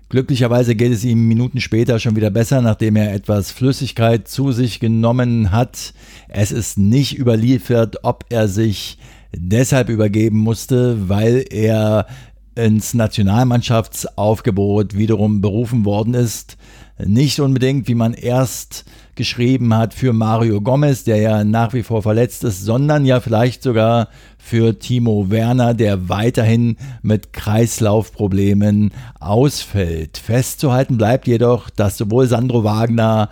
Glücklicherweise 0.09 0.75
geht 0.75 0.91
es 0.91 1.03
ihm 1.03 1.27
Minuten 1.27 1.59
später 1.59 1.99
schon 1.99 2.15
wieder 2.15 2.29
besser, 2.29 2.61
nachdem 2.61 2.95
er 2.95 3.13
etwas 3.13 3.51
Flüssigkeit 3.51 4.27
zu 4.27 4.51
sich 4.51 4.79
genommen 4.79 5.51
hat. 5.51 5.93
Es 6.29 6.51
ist 6.51 6.77
nicht 6.77 7.17
überliefert, 7.17 8.03
ob 8.03 8.25
er 8.29 8.47
sich 8.47 8.99
deshalb 9.35 9.89
übergeben 9.89 10.37
musste, 10.37 11.09
weil 11.09 11.43
er 11.49 12.05
ins 12.53 12.93
Nationalmannschaftsaufgebot 12.93 14.95
wiederum 14.95 15.41
berufen 15.41 15.85
worden 15.85 16.13
ist. 16.13 16.57
Nicht 17.03 17.39
unbedingt, 17.39 17.87
wie 17.87 17.95
man 17.95 18.13
erst 18.13 18.85
geschrieben 19.15 19.73
hat, 19.73 19.93
für 19.93 20.13
Mario 20.13 20.61
Gomez, 20.61 21.03
der 21.03 21.17
ja 21.17 21.43
nach 21.43 21.73
wie 21.73 21.83
vor 21.83 22.01
verletzt 22.01 22.43
ist, 22.43 22.63
sondern 22.63 23.05
ja 23.05 23.19
vielleicht 23.19 23.63
sogar 23.63 24.09
für 24.37 24.77
Timo 24.77 25.29
Werner, 25.29 25.73
der 25.73 26.09
weiterhin 26.09 26.77
mit 27.01 27.33
Kreislaufproblemen 27.33 28.91
ausfällt. 29.19 30.17
Festzuhalten 30.17 30.97
bleibt 30.97 31.27
jedoch, 31.27 31.69
dass 31.69 31.97
sowohl 31.97 32.27
Sandro 32.27 32.63
Wagner 32.63 33.29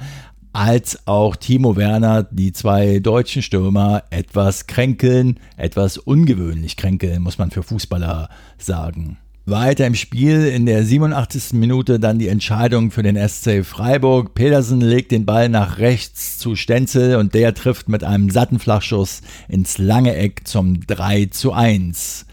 als 0.53 1.07
auch 1.07 1.35
Timo 1.35 1.75
Werner, 1.75 2.23
die 2.23 2.53
zwei 2.53 2.99
deutschen 2.99 3.41
Stürmer, 3.41 4.03
etwas 4.11 4.67
kränkeln, 4.67 5.39
etwas 5.57 5.97
ungewöhnlich 5.97 6.77
kränkeln, 6.77 7.23
muss 7.23 7.39
man 7.39 7.51
für 7.51 7.63
Fußballer 7.63 8.29
sagen. 8.57 9.17
Weiter 9.45 9.85
im 9.85 9.95
Spiel 9.95 10.45
in 10.47 10.65
der 10.65 10.85
87. 10.85 11.51
Minute 11.51 11.99
dann 11.99 12.17
die 12.17 12.29
Entscheidung 12.29 12.91
für 12.91 13.03
den 13.03 13.17
SC 13.17 13.65
Freiburg. 13.65 14.35
Pedersen 14.35 14.79
legt 14.79 15.11
den 15.11 15.25
Ball 15.25 15.49
nach 15.49 15.79
rechts 15.79 16.37
zu 16.37 16.55
Stenzel 16.55 17.17
und 17.17 17.33
der 17.33 17.53
trifft 17.53 17.89
mit 17.89 18.05
einem 18.05 18.29
satten 18.29 18.57
Flachschuss 18.57 19.19
ins 19.49 19.77
lange 19.77 20.15
Eck 20.15 20.47
zum 20.47 20.87
3 20.87 21.25
zu 21.25 21.51
1. 21.51 22.25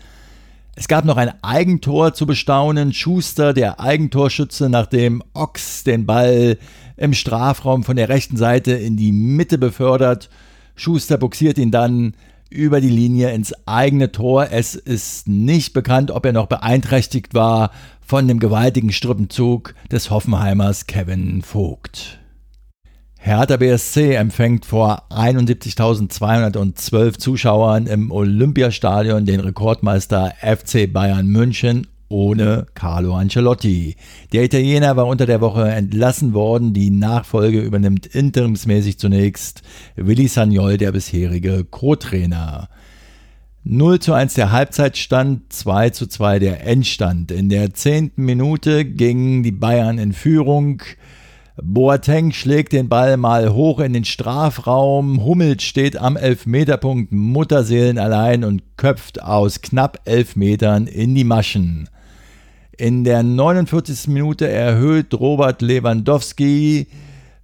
Es 0.77 0.87
gab 0.87 1.05
noch 1.05 1.17
ein 1.17 1.33
Eigentor 1.43 2.15
zu 2.15 2.27
bestaunen. 2.27 2.93
Schuster, 2.93 3.55
der 3.55 3.81
Eigentorschütze, 3.81 4.69
nachdem 4.69 5.21
Ochs 5.35 5.83
den 5.83 6.07
Ball 6.07 6.59
im 6.97 7.13
Strafraum 7.13 7.83
von 7.83 7.97
der 7.97 8.09
rechten 8.09 8.37
Seite 8.37 8.71
in 8.71 8.97
die 8.97 9.11
Mitte 9.11 9.59
befördert. 9.59 10.31
Schuster 10.77 11.19
boxiert 11.19 11.59
ihn 11.59 11.73
dann 11.73 12.15
über 12.51 12.81
die 12.81 12.91
Linie 12.91 13.33
ins 13.33 13.55
eigene 13.67 14.13
Tor. 14.13 14.49
Es 14.51 14.75
ist 14.75 15.29
nicht 15.29 15.73
bekannt, 15.73 16.11
ob 16.11 16.27
er 16.27 16.33
noch 16.33 16.47
beeinträchtigt 16.47 17.33
war 17.33 17.71
von 18.05 18.29
dem 18.29 18.41
gewaltigen 18.41 18.93
Strippenzug 18.93 19.75
des 19.91 20.11
Hoffenheimers 20.11 20.87
Kevin 20.87 21.41
Vogt. 21.43 22.19
Hertha 23.23 23.59
BSC 23.59 24.15
empfängt 24.15 24.65
vor 24.67 25.03
71.212 25.11 27.19
Zuschauern 27.19 27.87
im 27.87 28.11
Olympiastadion 28.11 29.27
den 29.27 29.41
Rekordmeister 29.41 30.33
FC 30.41 30.91
Bayern 30.93 31.27
München 31.27 31.87
ohne 32.11 32.67
Carlo 32.75 33.15
Ancelotti. 33.15 33.97
Der 34.33 34.45
Italiener 34.45 34.97
war 34.97 35.07
unter 35.07 35.25
der 35.25 35.41
Woche 35.41 35.71
entlassen 35.71 36.35
worden. 36.35 36.75
Die 36.75 36.91
Nachfolge 36.91 37.61
übernimmt 37.61 38.05
interimsmäßig 38.07 38.99
zunächst 38.99 39.63
Willi 39.97 40.29
Sagnol, 40.29 40.77
der 40.77 40.93
bisherige 40.93 41.65
Co-Trainer. 41.65 42.69
0 43.63 44.01
zu 44.01 44.13
1 44.13 44.35
der 44.35 44.53
Halbzeitstand, 44.53 45.53
2 45.53 45.91
zu 45.91 46.07
2 46.07 46.39
der 46.39 46.67
Endstand. 46.67 47.31
In 47.31 47.49
der 47.49 47.73
zehnten 47.75 48.25
Minute 48.25 48.85
gingen 48.85 49.43
die 49.43 49.53
Bayern 49.53 49.99
in 49.99 50.13
Führung. 50.13 50.83
Boateng 51.63 52.33
schlägt 52.33 52.73
den 52.73 52.89
Ball 52.89 53.19
mal 53.19 53.53
hoch 53.53 53.81
in 53.81 53.93
den 53.93 54.05
Strafraum. 54.05 55.23
Hummels 55.25 55.63
steht 55.63 55.97
am 55.97 56.17
Elfmeterpunkt 56.17 57.13
Mutterseelen 57.13 57.99
allein 57.99 58.45
und 58.45 58.63
köpft 58.77 59.23
aus 59.23 59.61
knapp 59.61 60.01
elf 60.07 60.37
Metern 60.37 60.87
in 60.87 61.15
die 61.15 61.25
Maschen. 61.25 61.89
In 62.81 63.05
der 63.05 63.23
49. 63.23 64.09
Minute 64.09 64.49
erhöht 64.49 65.13
Robert 65.13 65.61
Lewandowski 65.61 66.87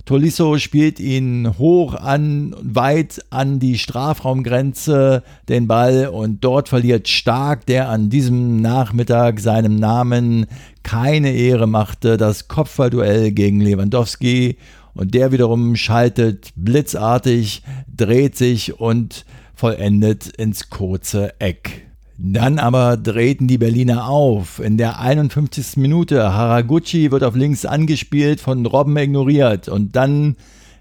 Tolisso 0.07 0.57
spielt 0.57 0.99
ihn 0.99 1.59
hoch 1.59 1.95
an, 1.95 2.57
weit 2.63 3.23
an 3.29 3.59
die 3.59 3.77
Strafraumgrenze 3.77 5.23
den 5.51 5.69
Ball 5.69 6.07
und 6.07 6.43
dort 6.43 6.71
verliert 6.71 7.09
Stark, 7.09 7.67
der 7.67 7.91
an 7.91 8.09
diesem 8.09 8.63
Nachmittag 8.63 9.41
seinem 9.41 9.77
Namen 9.77 10.47
keine 10.83 11.33
Ehre 11.33 11.67
machte, 11.67 12.17
das 12.17 12.49
Kopfballduell 12.49 13.33
gegen 13.33 13.61
Lewandowski 13.61 14.57
und 14.95 15.13
der 15.13 15.33
wiederum 15.33 15.77
schaltet 15.77 16.49
blitzartig, 16.57 17.63
dreht 17.95 18.39
sich 18.39 18.81
und 18.81 19.27
vollendet 19.55 20.29
ins 20.29 20.71
kurze 20.71 21.39
Eck. 21.41 21.86
Dann 22.19 22.59
aber 22.59 22.97
drehten 22.97 23.47
die 23.47 23.59
Berliner 23.59 24.09
auf. 24.09 24.59
In 24.59 24.79
der 24.79 25.01
51. 25.01 25.77
Minute 25.77 26.33
Haraguchi 26.33 27.11
wird 27.11 27.23
auf 27.23 27.37
links 27.37 27.67
angespielt, 27.67 28.41
von 28.41 28.65
Robben 28.65 28.97
ignoriert 28.97 29.69
und 29.69 29.97
dann 29.97 30.37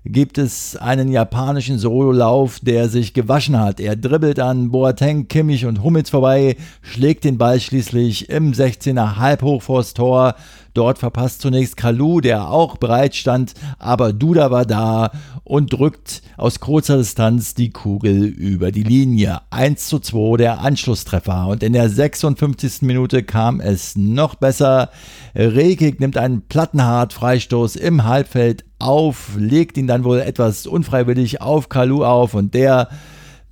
gibt 0.05 0.37
es 0.37 0.77
einen 0.77 1.11
japanischen 1.11 1.79
Sololauf, 1.79 2.59
der 2.59 2.89
sich 2.89 3.13
gewaschen 3.13 3.59
hat. 3.59 3.79
Er 3.79 3.95
dribbelt 3.95 4.39
an 4.39 4.69
Boateng, 4.71 5.27
Kimmich 5.27 5.65
und 5.65 5.83
Hummels 5.83 6.11
vorbei, 6.11 6.55
schlägt 6.81 7.23
den 7.23 7.37
Ball 7.37 7.59
schließlich 7.59 8.29
im 8.29 8.53
16er 8.53 9.17
halb 9.17 9.41
hoch 9.41 9.63
vors 9.63 9.93
Tor. 9.93 10.35
Dort 10.75 10.99
verpasst 10.99 11.39
zunächst 11.39 11.77
Kalu, 11.77 12.19
der 12.19 12.49
auch 12.49 12.75
bereit 12.75 13.15
stand, 13.15 13.53
aber 13.79 14.11
Duda 14.11 14.51
war 14.51 14.65
da 14.65 15.09
und 15.45 15.71
drückt 15.71 16.21
aus 16.35 16.59
kurzer 16.59 16.97
Distanz 16.97 17.53
die 17.53 17.69
Kugel 17.69 18.25
über 18.25 18.73
die 18.73 18.83
Linie. 18.83 19.39
1 19.51 19.87
zu 19.87 19.99
2 19.99 20.35
der 20.35 20.59
Anschlusstreffer. 20.59 21.47
Und 21.47 21.63
in 21.63 21.71
der 21.71 21.89
56. 21.89 22.81
Minute 22.81 23.23
kam 23.23 23.61
es 23.61 23.95
noch 23.95 24.35
besser. 24.35 24.89
Rekik 25.33 26.01
nimmt 26.01 26.17
einen 26.17 26.41
Plattenhart-Freistoß 26.41 27.77
im 27.77 28.03
Halbfeld 28.03 28.65
auf, 28.77 29.29
legt 29.37 29.77
ihn 29.77 29.87
dann 29.87 30.03
wohl 30.03 30.19
etwas 30.19 30.67
unfreiwillig 30.67 31.39
auf 31.39 31.69
Kalu 31.69 32.03
auf 32.03 32.33
und 32.33 32.53
der 32.53 32.89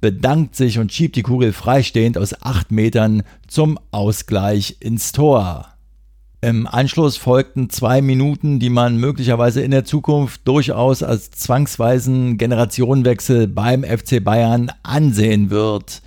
bedankt 0.02 0.58
sich 0.58 0.78
und 0.78 0.92
schiebt 0.92 1.16
die 1.16 1.24
Kugel 1.24 1.54
freistehend 1.54 2.18
aus 2.18 2.36
acht 2.44 2.74
Metern 2.74 3.24
zum 3.48 3.80
Ausgleich 3.92 4.76
ins 4.82 5.14
Tor. 5.14 5.73
Im 6.44 6.68
Anschluss 6.68 7.16
folgten 7.16 7.70
zwei 7.70 8.02
Minuten, 8.02 8.60
die 8.60 8.70
man 8.70 8.98
möglicherweise 8.98 9.62
in 9.62 9.72
der 9.72 9.86
Zukunft 9.86 10.46
durchaus 10.46 11.02
als 11.02 11.32
zwangsweisen 11.32 12.38
Generationenwechsel 12.38 13.48
beim 13.48 13.86
FC 13.86 14.22
Bayern 14.22 14.70
ansehen 14.84 15.50
wird. 15.50 16.02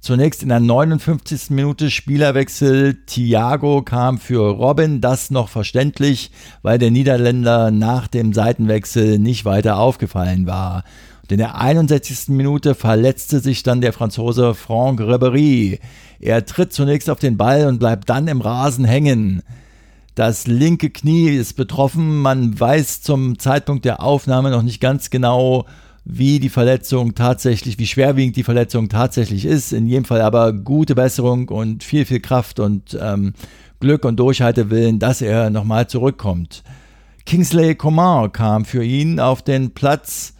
Zunächst 0.00 0.42
in 0.42 0.48
der 0.48 0.58
59. 0.58 1.50
Minute 1.50 1.92
Spielerwechsel. 1.92 2.96
Thiago 3.06 3.82
kam 3.82 4.18
für 4.18 4.50
Robin, 4.50 5.00
das 5.00 5.30
noch 5.30 5.48
verständlich, 5.48 6.32
weil 6.62 6.78
der 6.78 6.90
Niederländer 6.90 7.70
nach 7.70 8.08
dem 8.08 8.32
Seitenwechsel 8.32 9.20
nicht 9.20 9.44
weiter 9.44 9.78
aufgefallen 9.78 10.48
war. 10.48 10.82
Und 11.22 11.30
in 11.30 11.38
der 11.38 11.60
61. 11.60 12.30
Minute 12.30 12.74
verletzte 12.74 13.38
sich 13.38 13.62
dann 13.62 13.80
der 13.80 13.92
Franzose 13.92 14.54
Franck 14.54 15.00
Ribéry. 15.00 15.78
Er 16.18 16.44
tritt 16.44 16.72
zunächst 16.72 17.08
auf 17.08 17.20
den 17.20 17.36
Ball 17.36 17.68
und 17.68 17.78
bleibt 17.78 18.10
dann 18.10 18.26
im 18.26 18.40
Rasen 18.40 18.84
hängen. 18.84 19.44
Das 20.16 20.46
linke 20.46 20.88
Knie 20.88 21.28
ist 21.28 21.58
betroffen. 21.58 22.22
Man 22.22 22.58
weiß 22.58 23.02
zum 23.02 23.38
Zeitpunkt 23.38 23.84
der 23.84 24.02
Aufnahme 24.02 24.50
noch 24.50 24.62
nicht 24.62 24.80
ganz 24.80 25.10
genau, 25.10 25.66
wie 26.06 26.40
die 26.40 26.48
Verletzung 26.48 27.14
tatsächlich, 27.14 27.78
wie 27.78 27.86
schwerwiegend 27.86 28.34
die 28.34 28.42
Verletzung 28.42 28.88
tatsächlich 28.88 29.44
ist. 29.44 29.74
In 29.74 29.86
jedem 29.86 30.06
Fall 30.06 30.22
aber 30.22 30.54
gute 30.54 30.94
Besserung 30.94 31.50
und 31.50 31.84
viel, 31.84 32.06
viel 32.06 32.20
Kraft 32.20 32.60
und 32.60 32.98
ähm, 32.98 33.34
Glück 33.78 34.06
und 34.06 34.16
Durchhaltewillen, 34.16 34.98
dass 34.98 35.20
er 35.20 35.50
nochmal 35.50 35.86
zurückkommt. 35.86 36.62
Kingsley 37.26 37.74
Coman 37.74 38.32
kam 38.32 38.64
für 38.64 38.82
ihn 38.82 39.20
auf 39.20 39.42
den 39.42 39.72
Platz. 39.72 40.32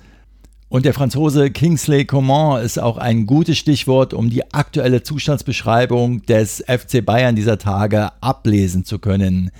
Und 0.68 0.84
der 0.84 0.94
Franzose 0.94 1.52
Kingsley 1.52 2.06
Coman 2.06 2.60
ist 2.64 2.78
auch 2.78 2.98
ein 2.98 3.26
gutes 3.26 3.56
Stichwort, 3.56 4.12
um 4.12 4.30
die 4.30 4.52
aktuelle 4.52 5.04
Zustandsbeschreibung 5.04 6.22
des 6.22 6.64
FC 6.66 7.04
Bayern 7.04 7.36
dieser 7.36 7.58
Tage 7.58 8.10
ablesen 8.20 8.84
zu 8.84 8.98
können. 8.98 9.52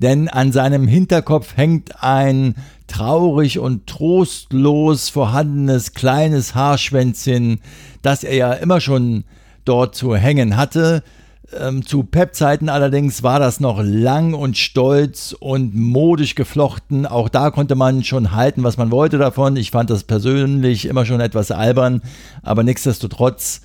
Denn 0.00 0.28
an 0.28 0.52
seinem 0.52 0.86
Hinterkopf 0.86 1.56
hängt 1.56 2.02
ein 2.02 2.56
traurig 2.88 3.58
und 3.58 3.86
trostlos 3.86 5.08
vorhandenes 5.08 5.94
kleines 5.94 6.54
Haarschwänzchen, 6.54 7.60
das 8.02 8.22
er 8.22 8.34
ja 8.34 8.52
immer 8.52 8.82
schon 8.82 9.24
dort 9.64 9.94
zu 9.94 10.14
hängen 10.14 10.58
hatte, 10.58 11.02
ähm, 11.58 11.84
zu 11.84 12.02
Pep-Zeiten 12.02 12.68
allerdings 12.68 13.22
war 13.22 13.38
das 13.38 13.60
noch 13.60 13.82
lang 13.82 14.34
und 14.34 14.56
stolz 14.56 15.34
und 15.38 15.74
modisch 15.74 16.34
geflochten. 16.34 17.06
Auch 17.06 17.28
da 17.28 17.50
konnte 17.50 17.74
man 17.74 18.04
schon 18.04 18.32
halten, 18.32 18.62
was 18.62 18.76
man 18.76 18.90
wollte 18.90 19.18
davon. 19.18 19.56
Ich 19.56 19.70
fand 19.70 19.90
das 19.90 20.04
persönlich 20.04 20.86
immer 20.86 21.06
schon 21.06 21.20
etwas 21.20 21.50
albern, 21.50 22.02
aber 22.42 22.62
nichtsdestotrotz, 22.62 23.62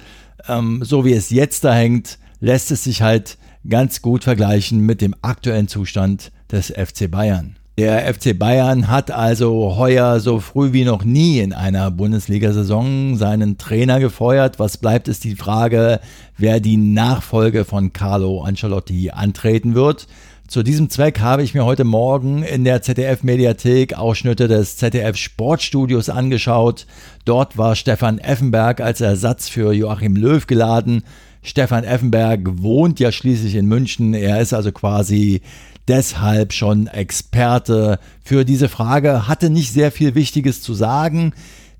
ähm, 0.47 0.81
so 0.83 1.05
wie 1.05 1.13
es 1.13 1.29
jetzt 1.29 1.63
da 1.63 1.73
hängt, 1.73 2.17
lässt 2.39 2.71
es 2.71 2.83
sich 2.83 3.01
halt 3.01 3.37
ganz 3.67 4.01
gut 4.01 4.23
vergleichen 4.23 4.79
mit 4.79 5.01
dem 5.01 5.15
aktuellen 5.21 5.67
Zustand 5.67 6.31
des 6.51 6.71
FC 6.71 7.09
Bayern. 7.09 7.55
Der 7.77 8.13
FC 8.13 8.39
Bayern 8.39 8.87
hat 8.87 9.11
also 9.11 9.75
heuer 9.75 10.21
so 10.21 10.39
früh 10.39 10.71
wie 10.71 10.85
noch 10.85 11.03
nie 11.03 11.39
in 11.39 11.51
einer 11.51 11.91
Bundesliga-Saison 11.91 13.17
seinen 13.17 13.57
Trainer 13.57 13.99
gefeuert. 13.99 14.59
Was 14.59 14.77
bleibt, 14.77 15.09
ist 15.09 15.25
die 15.25 15.35
Frage, 15.35 15.99
wer 16.37 16.61
die 16.61 16.77
Nachfolge 16.77 17.65
von 17.65 17.91
Carlo 17.91 18.43
Ancelotti 18.43 19.09
antreten 19.09 19.75
wird. 19.75 20.07
Zu 20.47 20.63
diesem 20.63 20.89
Zweck 20.89 21.19
habe 21.19 21.43
ich 21.43 21.53
mir 21.53 21.65
heute 21.65 21.83
Morgen 21.83 22.43
in 22.43 22.63
der 22.63 22.81
ZDF-Mediathek 22.81 23.95
Ausschnitte 23.95 24.47
des 24.47 24.77
ZDF-Sportstudios 24.77 26.07
angeschaut. 26.07 26.85
Dort 27.25 27.57
war 27.57 27.75
Stefan 27.75 28.19
Effenberg 28.19 28.79
als 28.79 29.01
Ersatz 29.01 29.49
für 29.49 29.73
Joachim 29.73 30.15
Löw 30.15 30.47
geladen. 30.47 31.03
Stefan 31.43 31.83
Effenberg 31.83 32.41
wohnt 32.61 33.01
ja 33.01 33.11
schließlich 33.11 33.55
in 33.55 33.65
München. 33.65 34.13
Er 34.13 34.39
ist 34.39 34.53
also 34.53 34.71
quasi 34.71 35.41
deshalb 35.87 36.53
schon 36.53 36.87
Experte 36.87 37.99
für 38.23 38.45
diese 38.45 38.69
Frage, 38.69 39.27
hatte 39.27 39.49
nicht 39.49 39.71
sehr 39.71 39.91
viel 39.91 40.15
Wichtiges 40.15 40.61
zu 40.61 40.73
sagen. 40.73 41.33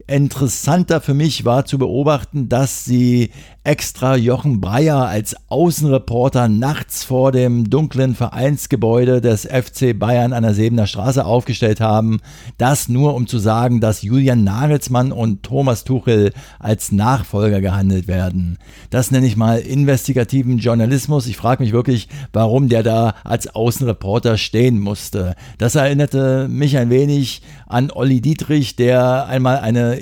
Interessanter 0.08 1.02
für 1.02 1.16
mich 1.16 1.46
war 1.46 1.66
zu 1.66 1.80
beobachten, 1.80 2.48
dass 2.48 2.86
sie 2.86 3.32
extra 3.64 4.16
Jochen 4.16 4.62
Breyer 4.62 5.08
als 5.08 5.36
Außenreporter 5.50 6.48
nachts 6.48 7.04
vor 7.04 7.32
dem 7.32 7.68
dunklen 7.72 8.14
Vereinsgebäude 8.14 9.20
des 9.22 9.48
FC 9.48 9.98
Bayern 9.98 10.34
an 10.34 10.44
der 10.44 10.54
Sebener 10.54 10.86
Straße 10.86 11.26
aufgestellt 11.26 11.82
haben. 11.82 12.20
Das 12.60 12.88
nur 12.88 13.16
um 13.16 13.26
zu 13.26 13.40
sagen, 13.40 13.82
dass 13.82 14.04
Julian 14.04 14.44
Nagelsmann 14.44 15.12
und 15.12 15.42
Thomas 15.42 15.84
Tuchel 15.84 16.32
als 16.60 16.92
Nachfolger 16.92 17.60
gehandelt 17.60 18.08
werden. 18.08 18.60
Das 18.92 19.10
nenne 19.10 19.26
ich 19.26 19.36
mal 19.36 19.58
investigativen 19.58 20.60
Journalismus. 20.60 21.26
Ich 21.26 21.38
frage 21.38 21.64
mich 21.64 21.74
wirklich, 21.74 22.08
warum 22.32 22.70
der 22.70 22.84
da 22.84 23.16
als 23.24 23.48
Außenreporter 23.56 24.38
stehen 24.38 24.80
musste. 24.80 25.36
Das 25.58 25.74
erinnerte 25.74 26.48
mich 26.48 26.78
ein 26.78 26.92
wenig 26.92 27.42
an 27.66 27.90
Olli 27.90 28.22
Dietrich, 28.22 28.76
der 28.76 29.26
einmal 29.26 29.58
eine 29.58 29.95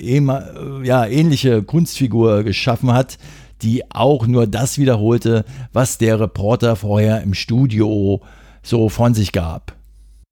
ja, 0.84 1.06
ähnliche 1.06 1.64
Kunstfigur 1.64 2.44
geschaffen 2.44 2.94
hat 2.94 3.18
die 3.64 3.90
auch 3.92 4.28
nur 4.28 4.46
das 4.46 4.78
wiederholte, 4.78 5.46
was 5.72 5.98
der 5.98 6.20
Reporter 6.20 6.76
vorher 6.76 7.22
im 7.22 7.34
Studio 7.34 8.22
so 8.62 8.90
von 8.90 9.14
sich 9.14 9.32
gab. 9.32 9.76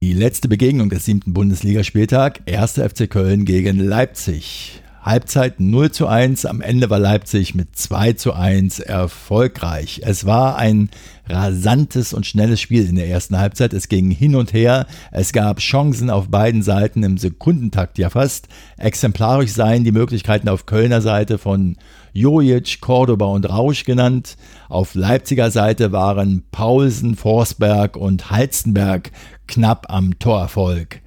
Die 0.03 0.13
letzte 0.13 0.47
Begegnung 0.47 0.89
des 0.89 1.05
siebten 1.05 1.33
Bundesligaspieltag, 1.33 2.41
1. 2.47 2.73
FC 2.73 3.09
Köln 3.09 3.45
gegen 3.45 3.79
Leipzig. 3.79 4.80
Halbzeit 5.01 5.59
0 5.59 5.91
zu 5.91 6.05
1, 6.05 6.45
am 6.45 6.61
Ende 6.61 6.91
war 6.91 6.99
Leipzig 6.99 7.55
mit 7.55 7.75
2 7.75 8.13
zu 8.13 8.33
1 8.33 8.79
erfolgreich. 8.79 10.01
Es 10.03 10.27
war 10.27 10.57
ein 10.57 10.89
rasantes 11.27 12.13
und 12.13 12.27
schnelles 12.27 12.61
Spiel 12.61 12.87
in 12.87 12.97
der 12.97 13.07
ersten 13.07 13.39
Halbzeit. 13.39 13.73
Es 13.73 13.89
ging 13.89 14.11
hin 14.11 14.35
und 14.35 14.53
her. 14.53 14.85
Es 15.11 15.33
gab 15.33 15.59
Chancen 15.59 16.11
auf 16.11 16.27
beiden 16.27 16.61
Seiten 16.61 17.01
im 17.01 17.17
Sekundentakt 17.17 17.97
ja 17.97 18.11
fast. 18.11 18.47
Exemplarisch 18.77 19.53
seien 19.53 19.83
die 19.83 19.91
Möglichkeiten 19.91 20.49
auf 20.49 20.67
Kölner 20.67 21.01
Seite 21.01 21.39
von 21.39 21.77
Jojic, 22.13 22.79
Cordoba 22.79 23.25
und 23.25 23.49
Rausch 23.49 23.85
genannt. 23.85 24.37
Auf 24.69 24.93
Leipziger 24.93 25.49
Seite 25.49 25.91
waren 25.91 26.43
Paulsen, 26.51 27.15
Forsberg 27.15 27.97
und 27.97 28.29
Halstenberg 28.29 29.11
knapp 29.47 29.87
am 29.89 30.19
Torerfolg. 30.19 31.00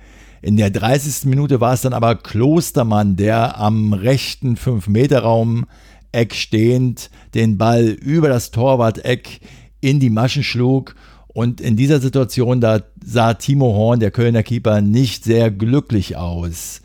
In 0.45 0.59
der 0.59 0.69
30. 0.69 1.25
Minute 1.25 1.63
war 1.63 1.73
es 1.73 1.81
dann 1.81 1.95
aber 1.95 2.17
Klostermann, 2.17 3.17
der 3.17 3.59
am 3.59 3.95
rechten 3.95 4.57
5-Meter-Raum 4.57 5.65
Eck 6.13 6.35
stehend 6.35 7.09
den 7.33 7.57
Ball 7.57 7.87
über 7.87 8.29
das 8.29 8.51
Torwart-Eck 8.51 9.41
in 9.81 10.01
die 10.01 10.11
Maschen 10.11 10.43
schlug. 10.43 10.97
Und 11.29 11.63
in 11.63 11.77
dieser 11.77 11.99
Situation, 11.99 12.61
da 12.61 12.83
sah 13.03 13.33
Timo 13.33 13.73
Horn, 13.73 14.01
der 14.01 14.11
Kölner 14.11 14.43
Keeper, 14.43 14.83
nicht 14.83 15.25
sehr 15.25 15.51
glücklich 15.51 16.19
aus. 16.19 16.83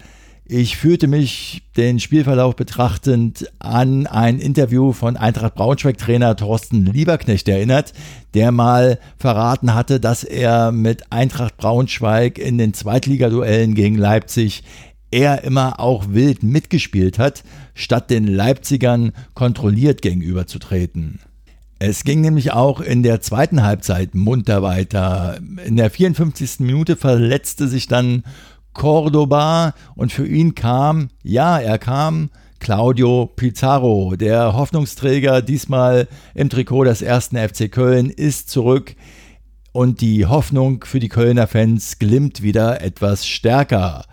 Ich 0.51 0.77
fühlte 0.77 1.05
mich 1.05 1.61
den 1.77 1.99
Spielverlauf 1.99 2.55
betrachtend 2.55 3.51
an 3.59 4.07
ein 4.07 4.39
Interview 4.39 4.93
von 4.93 5.15
Eintracht 5.15 5.53
Braunschweig-Trainer 5.53 6.35
Thorsten 6.35 6.87
Lieberknecht 6.87 7.47
erinnert, 7.47 7.93
der 8.33 8.51
mal 8.51 8.97
verraten 9.19 9.75
hatte, 9.75 9.99
dass 9.99 10.23
er 10.23 10.71
mit 10.71 11.11
Eintracht 11.11 11.57
Braunschweig 11.57 12.39
in 12.39 12.57
den 12.57 12.73
Zweitligaduellen 12.73 13.75
gegen 13.75 13.95
Leipzig 13.95 14.63
eher 15.11 15.43
immer 15.43 15.79
auch 15.79 16.05
wild 16.09 16.41
mitgespielt 16.41 17.19
hat, 17.19 17.43
statt 17.75 18.09
den 18.09 18.25
Leipzigern 18.25 19.11
kontrolliert 19.35 20.01
gegenüberzutreten. 20.01 21.19
Es 21.77 22.03
ging 22.03 22.21
nämlich 22.21 22.53
auch 22.53 22.81
in 22.81 23.03
der 23.03 23.21
zweiten 23.21 23.61
Halbzeit 23.61 24.15
munter 24.15 24.63
weiter. 24.63 25.37
In 25.63 25.75
der 25.75 25.91
54. 25.91 26.61
Minute 26.61 26.95
verletzte 26.95 27.67
sich 27.67 27.87
dann 27.87 28.23
Cordoba 28.73 29.73
und 29.95 30.11
für 30.11 30.27
ihn 30.27 30.55
kam, 30.55 31.09
ja, 31.23 31.59
er 31.59 31.77
kam 31.77 32.29
Claudio 32.59 33.31
Pizarro, 33.35 34.15
der 34.15 34.53
Hoffnungsträger 34.53 35.41
diesmal 35.41 36.07
im 36.35 36.49
Trikot 36.49 36.83
des 36.83 37.01
ersten 37.01 37.37
FC 37.37 37.71
Köln, 37.71 38.09
ist 38.09 38.49
zurück 38.49 38.95
und 39.71 40.01
die 40.01 40.25
Hoffnung 40.25 40.83
für 40.83 40.99
die 40.99 41.09
Kölner 41.09 41.47
Fans 41.47 41.99
glimmt 41.99 42.41
wieder 42.41 42.81
etwas 42.81 43.25
stärker. 43.25 44.05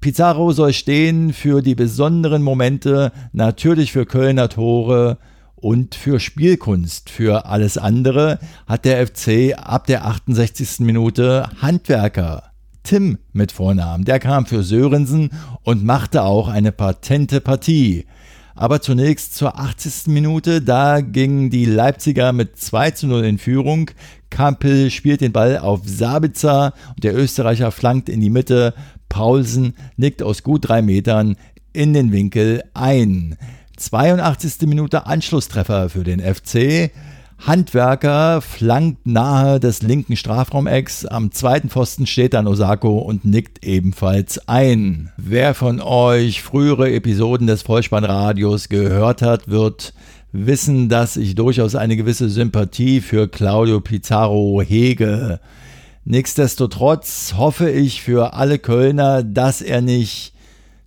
Pizarro 0.00 0.52
soll 0.52 0.72
stehen 0.72 1.32
für 1.32 1.62
die 1.62 1.74
besonderen 1.74 2.42
Momente, 2.42 3.12
natürlich 3.32 3.92
für 3.92 4.06
Kölner 4.06 4.48
Tore 4.48 5.18
und 5.54 5.94
für 5.94 6.18
Spielkunst. 6.18 7.08
Für 7.08 7.46
alles 7.46 7.78
andere 7.78 8.40
hat 8.66 8.84
der 8.84 9.06
FC 9.06 9.54
ab 9.56 9.86
der 9.86 10.04
68. 10.06 10.80
Minute 10.80 11.48
Handwerker. 11.60 12.51
Tim 12.82 13.18
mit 13.32 13.52
Vornamen. 13.52 14.04
Der 14.04 14.18
kam 14.18 14.46
für 14.46 14.62
Sörensen 14.62 15.30
und 15.62 15.84
machte 15.84 16.22
auch 16.22 16.48
eine 16.48 16.72
patente 16.72 17.40
Partie. 17.40 18.06
Aber 18.54 18.80
zunächst 18.82 19.34
zur 19.34 19.58
80. 19.58 20.08
Minute, 20.08 20.60
da 20.60 21.00
gingen 21.00 21.50
die 21.50 21.64
Leipziger 21.64 22.32
mit 22.32 22.58
2 22.58 22.90
zu 22.90 23.06
0 23.06 23.24
in 23.24 23.38
Führung. 23.38 23.90
Kampel 24.30 24.90
spielt 24.90 25.20
den 25.20 25.32
Ball 25.32 25.58
auf 25.58 25.80
Sabitzer 25.84 26.74
und 26.90 27.04
der 27.04 27.16
Österreicher 27.16 27.70
flankt 27.70 28.08
in 28.08 28.20
die 28.20 28.30
Mitte. 28.30 28.74
Paulsen 29.08 29.74
nickt 29.96 30.22
aus 30.22 30.42
gut 30.42 30.68
drei 30.68 30.82
Metern 30.82 31.36
in 31.72 31.94
den 31.94 32.12
Winkel 32.12 32.62
ein. 32.74 33.36
82. 33.76 34.68
Minute 34.68 35.06
Anschlusstreffer 35.06 35.88
für 35.88 36.04
den 36.04 36.20
FC. 36.20 36.90
Handwerker 37.44 38.40
flankt 38.40 39.04
nahe 39.04 39.58
des 39.58 39.82
linken 39.82 40.16
Strafraumecks. 40.16 41.06
Am 41.06 41.32
zweiten 41.32 41.70
Pfosten 41.70 42.06
steht 42.06 42.34
dann 42.34 42.46
Osako 42.46 42.98
und 42.98 43.24
nickt 43.24 43.64
ebenfalls 43.64 44.48
ein. 44.48 45.10
Wer 45.16 45.54
von 45.54 45.80
euch 45.80 46.40
frühere 46.40 46.92
Episoden 46.92 47.48
des 47.48 47.62
Vollspannradios 47.62 48.68
gehört 48.68 49.22
hat, 49.22 49.48
wird 49.48 49.92
wissen, 50.30 50.88
dass 50.88 51.16
ich 51.16 51.34
durchaus 51.34 51.74
eine 51.74 51.96
gewisse 51.96 52.28
Sympathie 52.28 53.00
für 53.00 53.26
Claudio 53.26 53.80
Pizarro 53.80 54.62
hege. 54.62 55.40
Nichtsdestotrotz 56.04 57.34
hoffe 57.36 57.70
ich 57.70 58.02
für 58.02 58.34
alle 58.34 58.60
Kölner, 58.60 59.24
dass 59.24 59.62
er 59.62 59.82
nicht 59.82 60.31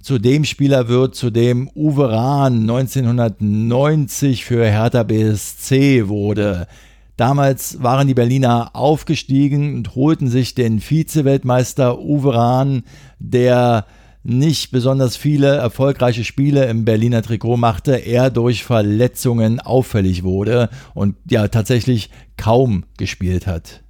zu 0.06 0.20
dem 0.20 0.46
Spieler 0.46 0.88
wird, 0.88 1.16
zu 1.16 1.32
dem 1.32 1.68
Uwe 1.74 2.12
Rahn 2.12 2.70
1990 2.70 4.46
für 4.46 4.64
Hertha 4.64 5.02
BSC 5.02 6.08
wurde. 6.08 6.68
Damals 7.18 7.82
waren 7.82 8.08
die 8.08 8.14
Berliner 8.14 8.76
aufgestiegen 8.76 9.78
und 9.78 9.96
holten 9.96 10.28
sich 10.28 10.54
den 10.54 10.80
Vize-Weltmeister 10.80 11.98
Uwe 11.98 12.36
Rahn, 12.36 12.84
der 13.18 13.88
nicht 14.22 14.70
besonders 14.70 15.18
viele 15.18 15.56
erfolgreiche 15.56 16.24
Spiele 16.24 16.66
im 16.66 16.86
Berliner 16.86 17.24
Trikot 17.24 17.58
machte, 17.58 17.96
er 17.96 18.30
durch 18.30 18.64
Verletzungen 18.64 19.60
auffällig 19.60 20.22
wurde 20.22 20.70
und 20.94 21.16
ja 21.28 21.48
tatsächlich 21.48 22.12
kaum 22.38 22.86
gespielt 23.00 23.48
hat. 23.48 23.85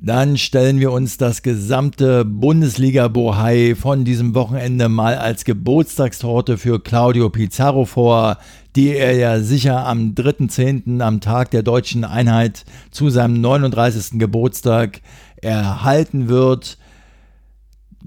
Dann 0.00 0.36
stellen 0.36 0.80
wir 0.80 0.90
uns 0.90 1.18
das 1.18 1.42
gesamte 1.42 2.24
Bundesliga-Bohai 2.24 3.74
von 3.76 4.04
diesem 4.04 4.34
Wochenende 4.34 4.88
mal 4.88 5.14
als 5.16 5.44
Geburtstagstorte 5.44 6.58
für 6.58 6.82
Claudio 6.82 7.30
Pizarro 7.30 7.84
vor, 7.84 8.38
die 8.74 8.88
er 8.88 9.14
ja 9.14 9.38
sicher 9.38 9.86
am 9.86 10.14
3.10. 10.14 11.00
am 11.00 11.20
Tag 11.20 11.52
der 11.52 11.62
deutschen 11.62 12.04
Einheit 12.04 12.64
zu 12.90 13.08
seinem 13.08 13.40
39. 13.40 14.18
Geburtstag 14.18 15.00
erhalten 15.36 16.28
wird. 16.28 16.76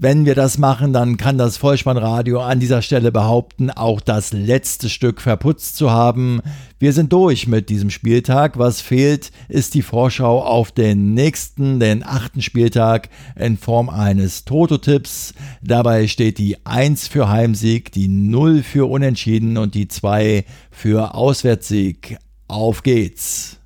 Wenn 0.00 0.26
wir 0.26 0.36
das 0.36 0.58
machen, 0.58 0.92
dann 0.92 1.16
kann 1.16 1.38
das 1.38 1.56
Vollspannradio 1.56 2.40
an 2.40 2.60
dieser 2.60 2.82
Stelle 2.82 3.10
behaupten, 3.10 3.72
auch 3.72 4.00
das 4.00 4.32
letzte 4.32 4.88
Stück 4.88 5.20
verputzt 5.20 5.76
zu 5.76 5.90
haben. 5.90 6.40
Wir 6.78 6.92
sind 6.92 7.12
durch 7.12 7.48
mit 7.48 7.68
diesem 7.68 7.90
Spieltag. 7.90 8.60
Was 8.60 8.80
fehlt, 8.80 9.32
ist 9.48 9.74
die 9.74 9.82
Vorschau 9.82 10.44
auf 10.44 10.70
den 10.70 11.14
nächsten, 11.14 11.80
den 11.80 12.04
achten 12.04 12.42
Spieltag 12.42 13.08
in 13.34 13.58
Form 13.58 13.88
eines 13.88 14.44
Toto-Tipps. 14.44 15.34
Dabei 15.64 16.06
steht 16.06 16.38
die 16.38 16.64
1 16.64 17.08
für 17.08 17.28
Heimsieg, 17.28 17.90
die 17.90 18.06
0 18.06 18.62
für 18.62 18.88
Unentschieden 18.88 19.58
und 19.58 19.74
die 19.74 19.88
2 19.88 20.44
für 20.70 21.16
Auswärtssieg. 21.16 22.18
Auf 22.46 22.84
geht's! 22.84 23.57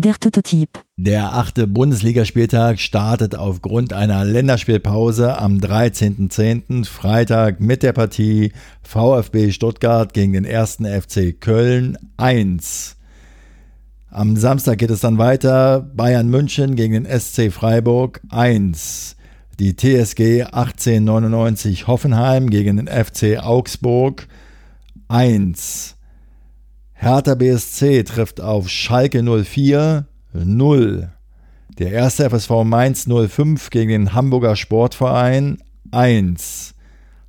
Der 0.00 0.14
Tototyp. 0.14 0.84
Der 0.96 1.34
achte 1.34 1.66
Bundesligaspieltag 1.66 2.78
startet 2.78 3.34
aufgrund 3.34 3.92
einer 3.92 4.24
Länderspielpause 4.24 5.36
am 5.40 5.58
13.10. 5.58 6.84
Freitag 6.84 7.58
mit 7.58 7.82
der 7.82 7.92
Partie 7.92 8.52
VfB 8.84 9.50
Stuttgart 9.50 10.14
gegen 10.14 10.34
den 10.34 10.44
ersten 10.44 10.86
FC 10.86 11.34
Köln 11.40 11.98
1. 12.16 12.94
Am 14.08 14.36
Samstag 14.36 14.78
geht 14.78 14.90
es 14.90 15.00
dann 15.00 15.18
weiter 15.18 15.80
Bayern 15.80 16.28
München 16.28 16.76
gegen 16.76 17.02
den 17.02 17.20
SC 17.20 17.50
Freiburg 17.50 18.20
1. 18.30 19.16
Die 19.58 19.74
TSG 19.74 20.44
1899 20.44 21.88
Hoffenheim 21.88 22.50
gegen 22.50 22.76
den 22.76 22.86
FC 22.86 23.36
Augsburg 23.42 24.28
1. 25.08 25.97
Hertha 27.00 27.36
BSC 27.36 28.02
trifft 28.02 28.40
auf 28.40 28.68
Schalke 28.68 29.22
04 29.22 30.06
0. 30.32 31.10
Der 31.78 31.92
erste 31.92 32.28
FSV 32.28 32.64
Mainz 32.64 33.06
05 33.06 33.70
gegen 33.70 33.90
den 33.90 34.14
Hamburger 34.14 34.56
Sportverein 34.56 35.58
1. 35.92 36.74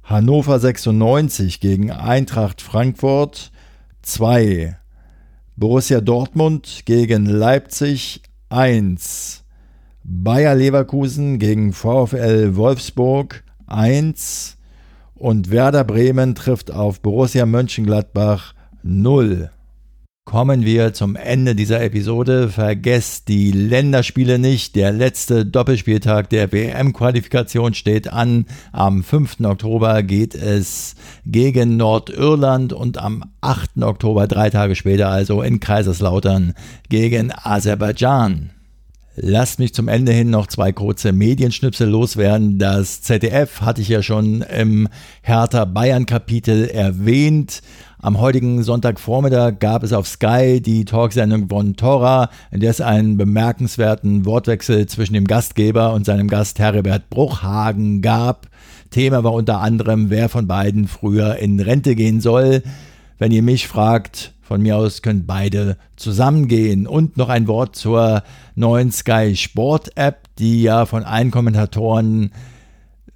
Hannover 0.04 0.60
96 0.60 1.60
gegen 1.60 1.92
Eintracht 1.92 2.64
Frankfurt 2.64 3.52
2. 4.02 4.76
Borussia 5.56 6.02
Dortmund 6.02 6.82
gegen 6.86 7.28
Leipzig 7.28 8.24
1. 8.50 9.44
Bayer 10.04 10.56
Leverkusen 10.56 11.38
gegen 11.38 11.74
VfL 11.74 12.56
Wolfsburg 12.56 13.44
1 13.68 14.58
und 15.14 15.52
Werder 15.52 15.84
Bremen 15.84 16.34
trifft 16.34 16.72
auf 16.72 17.02
Borussia 17.02 17.46
Mönchengladbach 17.46 18.56
0 18.82 19.52
kommen 20.30 20.64
wir 20.64 20.94
zum 20.94 21.16
Ende 21.16 21.56
dieser 21.56 21.82
Episode. 21.82 22.50
Vergesst 22.50 23.30
die 23.30 23.52
Länderspiele 23.52 24.38
nicht. 24.38 24.76
Der 24.76 24.92
letzte 24.92 25.44
Doppelspieltag 25.44 26.30
der 26.30 26.52
WM-Qualifikation 26.52 27.74
steht 27.74 28.14
an. 28.14 28.46
Am 28.72 29.04
5. 29.04 29.40
Oktober 29.40 30.04
geht 30.04 30.36
es 30.36 30.94
gegen 31.26 31.78
Nordirland 31.78 32.74
und 32.74 33.00
am 33.00 33.24
8. 33.42 33.82
Oktober, 33.82 34.28
drei 34.28 34.52
Tage 34.52 34.76
später 34.76 35.10
also 35.10 35.42
in 35.42 35.60
Kaiserslautern, 35.60 36.54
gegen 36.90 37.32
Aserbaidschan. 37.36 38.52
Lasst 39.16 39.58
mich 39.60 39.74
zum 39.74 39.88
Ende 39.88 40.12
hin 40.14 40.30
noch 40.30 40.46
zwei 40.46 40.72
kurze 40.72 41.12
Medienschnipsel 41.12 41.90
loswerden. 41.90 42.60
Das 42.60 43.02
ZDF 43.02 43.62
hatte 43.62 43.82
ich 43.82 43.90
ja 43.90 44.04
schon 44.04 44.44
im 44.44 44.88
Hertha 45.24 45.66
Bayern 45.66 46.06
Kapitel 46.06 46.70
erwähnt. 46.70 47.62
Am 48.02 48.22
heutigen 48.22 48.64
Sonntagvormittag 48.64 49.60
gab 49.60 49.84
es 49.84 49.92
auf 49.92 50.08
Sky 50.08 50.62
die 50.62 50.86
Talksendung 50.86 51.50
von 51.50 51.76
Tora, 51.76 52.30
in 52.50 52.62
der 52.62 52.70
es 52.70 52.80
einen 52.80 53.18
bemerkenswerten 53.18 54.26
Wortwechsel 54.26 54.86
zwischen 54.86 55.16
dem 55.16 55.26
Gastgeber 55.26 55.94
und 55.94 56.06
seinem 56.06 56.30
Gast 56.30 56.60
Herbert 56.60 57.10
Bruchhagen 57.10 58.02
gab. 58.02 58.48
Thema 58.90 59.26
war 59.26 59.34
unter 59.34 59.60
anderem, 59.60 60.10
wer 60.10 60.30
von 60.30 60.48
beiden 60.48 60.88
früher 60.88 61.36
in 61.40 61.60
Rente 61.60 61.94
gehen 61.94 62.22
soll. 62.22 62.64
Wenn 63.18 63.34
ihr 63.34 63.44
mich 63.44 63.68
fragt, 63.68 64.34
von 64.40 64.62
mir 64.62 64.78
aus 64.78 65.02
können 65.02 65.26
beide 65.26 65.76
zusammengehen. 65.98 66.88
Und 66.88 67.18
noch 67.18 67.28
ein 67.28 67.48
Wort 67.48 67.76
zur 67.76 68.24
neuen 68.56 68.94
Sky 68.94 69.36
Sport 69.36 69.98
App, 69.98 70.30
die 70.38 70.62
ja 70.62 70.86
von 70.86 71.04
allen 71.04 71.32
Kommentatoren 71.32 72.32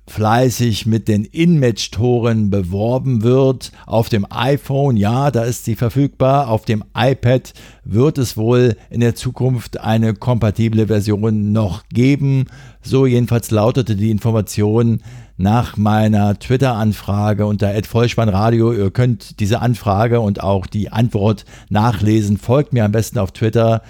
fleißig 0.08 0.86
mit 0.86 1.08
den 1.08 1.24
In-Match-Toren 1.24 2.50
beworben 2.50 3.24
wird. 3.24 3.72
Auf 3.86 4.10
dem 4.10 4.26
iPhone, 4.30 4.98
ja, 4.98 5.32
da 5.32 5.44
ist 5.44 5.66
sie 5.66 5.76
verfügbar. 5.76 6.50
Auf 6.50 6.66
dem 6.66 6.84
iPad 6.96 7.54
wird 7.84 8.18
es 8.18 8.36
wohl 8.36 8.76
in 8.90 9.00
der 9.00 9.16
Zukunft 9.16 9.80
eine 9.80 10.14
kompatible 10.14 10.88
Version 10.88 11.52
noch 11.52 11.84
geben. 11.90 12.46
So 12.82 13.06
jedenfalls 13.06 13.50
lautete 13.50 13.96
die 13.96 14.12
Information 14.12 15.02
nach 15.38 15.78
meiner 15.78 16.38
Twitter-Anfrage 16.38 17.46
unter 17.46 17.74
@vollspannradio. 17.84 18.74
Ihr 18.74 18.92
könnt 18.92 19.40
diese 19.40 19.62
Anfrage 19.62 20.20
und 20.20 20.44
auch 20.44 20.68
die 20.68 20.92
Antwort 20.92 21.46
nachlesen. 21.70 22.38
Folgt 22.38 22.74
mir 22.74 22.86
am 22.86 22.92
besten 22.92 23.20
auf 23.20 23.32
Twitter. 23.32 23.82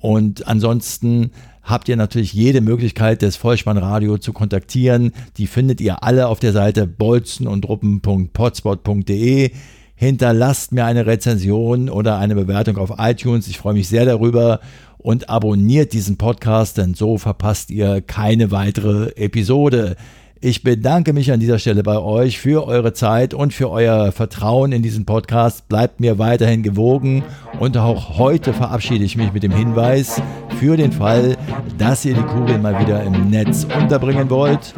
Und 0.00 0.48
ansonsten 0.48 1.30
habt 1.62 1.88
ihr 1.88 1.96
natürlich 1.96 2.32
jede 2.32 2.60
Möglichkeit, 2.60 3.22
das 3.22 3.36
Vollspannradio 3.36 4.18
zu 4.18 4.32
kontaktieren. 4.32 5.12
Die 5.36 5.46
findet 5.46 5.80
ihr 5.80 6.02
alle 6.02 6.26
auf 6.28 6.40
der 6.40 6.52
Seite 6.52 6.86
bolzenundruppen.potspot.de. 6.86 9.52
Hinterlasst 9.94 10.72
mir 10.72 10.84
eine 10.86 11.06
Rezension 11.06 11.88
oder 11.90 12.18
eine 12.18 12.34
Bewertung 12.34 12.78
auf 12.78 12.94
iTunes. 12.98 13.46
Ich 13.48 13.58
freue 13.58 13.74
mich 13.74 13.88
sehr 13.88 14.06
darüber 14.06 14.60
und 14.96 15.28
abonniert 15.28 15.92
diesen 15.92 16.16
Podcast, 16.16 16.78
denn 16.78 16.94
so 16.94 17.18
verpasst 17.18 17.70
ihr 17.70 18.00
keine 18.00 18.50
weitere 18.50 19.10
Episode. 19.16 19.96
Ich 20.42 20.62
bedanke 20.62 21.12
mich 21.12 21.30
an 21.32 21.38
dieser 21.38 21.58
Stelle 21.58 21.82
bei 21.82 21.98
euch 21.98 22.40
für 22.40 22.66
eure 22.66 22.94
Zeit 22.94 23.34
und 23.34 23.52
für 23.52 23.68
euer 23.68 24.10
Vertrauen 24.10 24.72
in 24.72 24.82
diesen 24.82 25.04
Podcast. 25.04 25.68
Bleibt 25.68 26.00
mir 26.00 26.18
weiterhin 26.18 26.62
gewogen 26.62 27.22
und 27.58 27.76
auch 27.76 28.16
heute 28.16 28.54
verabschiede 28.54 29.04
ich 29.04 29.18
mich 29.18 29.34
mit 29.34 29.42
dem 29.42 29.52
Hinweis 29.52 30.22
für 30.58 30.78
den 30.78 30.92
Fall, 30.92 31.36
dass 31.76 32.06
ihr 32.06 32.14
die 32.14 32.22
Kugel 32.22 32.56
mal 32.56 32.80
wieder 32.80 33.02
im 33.02 33.28
Netz 33.28 33.66
unterbringen 33.78 34.30
wollt. 34.30 34.72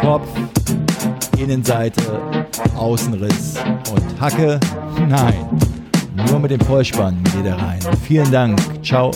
Kopf, 0.00 0.28
Innenseite, 1.38 2.02
Außenriss 2.76 3.54
und 3.94 4.20
Hacke. 4.20 4.58
Nein, 5.08 5.46
nur 6.28 6.40
mit 6.40 6.50
dem 6.50 6.60
Vollspann 6.60 7.22
geht 7.36 7.46
er 7.46 7.56
rein. 7.56 7.78
Vielen 8.02 8.32
Dank. 8.32 8.58
Ciao. 8.84 9.12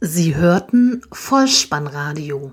Sie 0.00 0.36
hörten 0.36 1.02
Vollspannradio. 1.10 2.52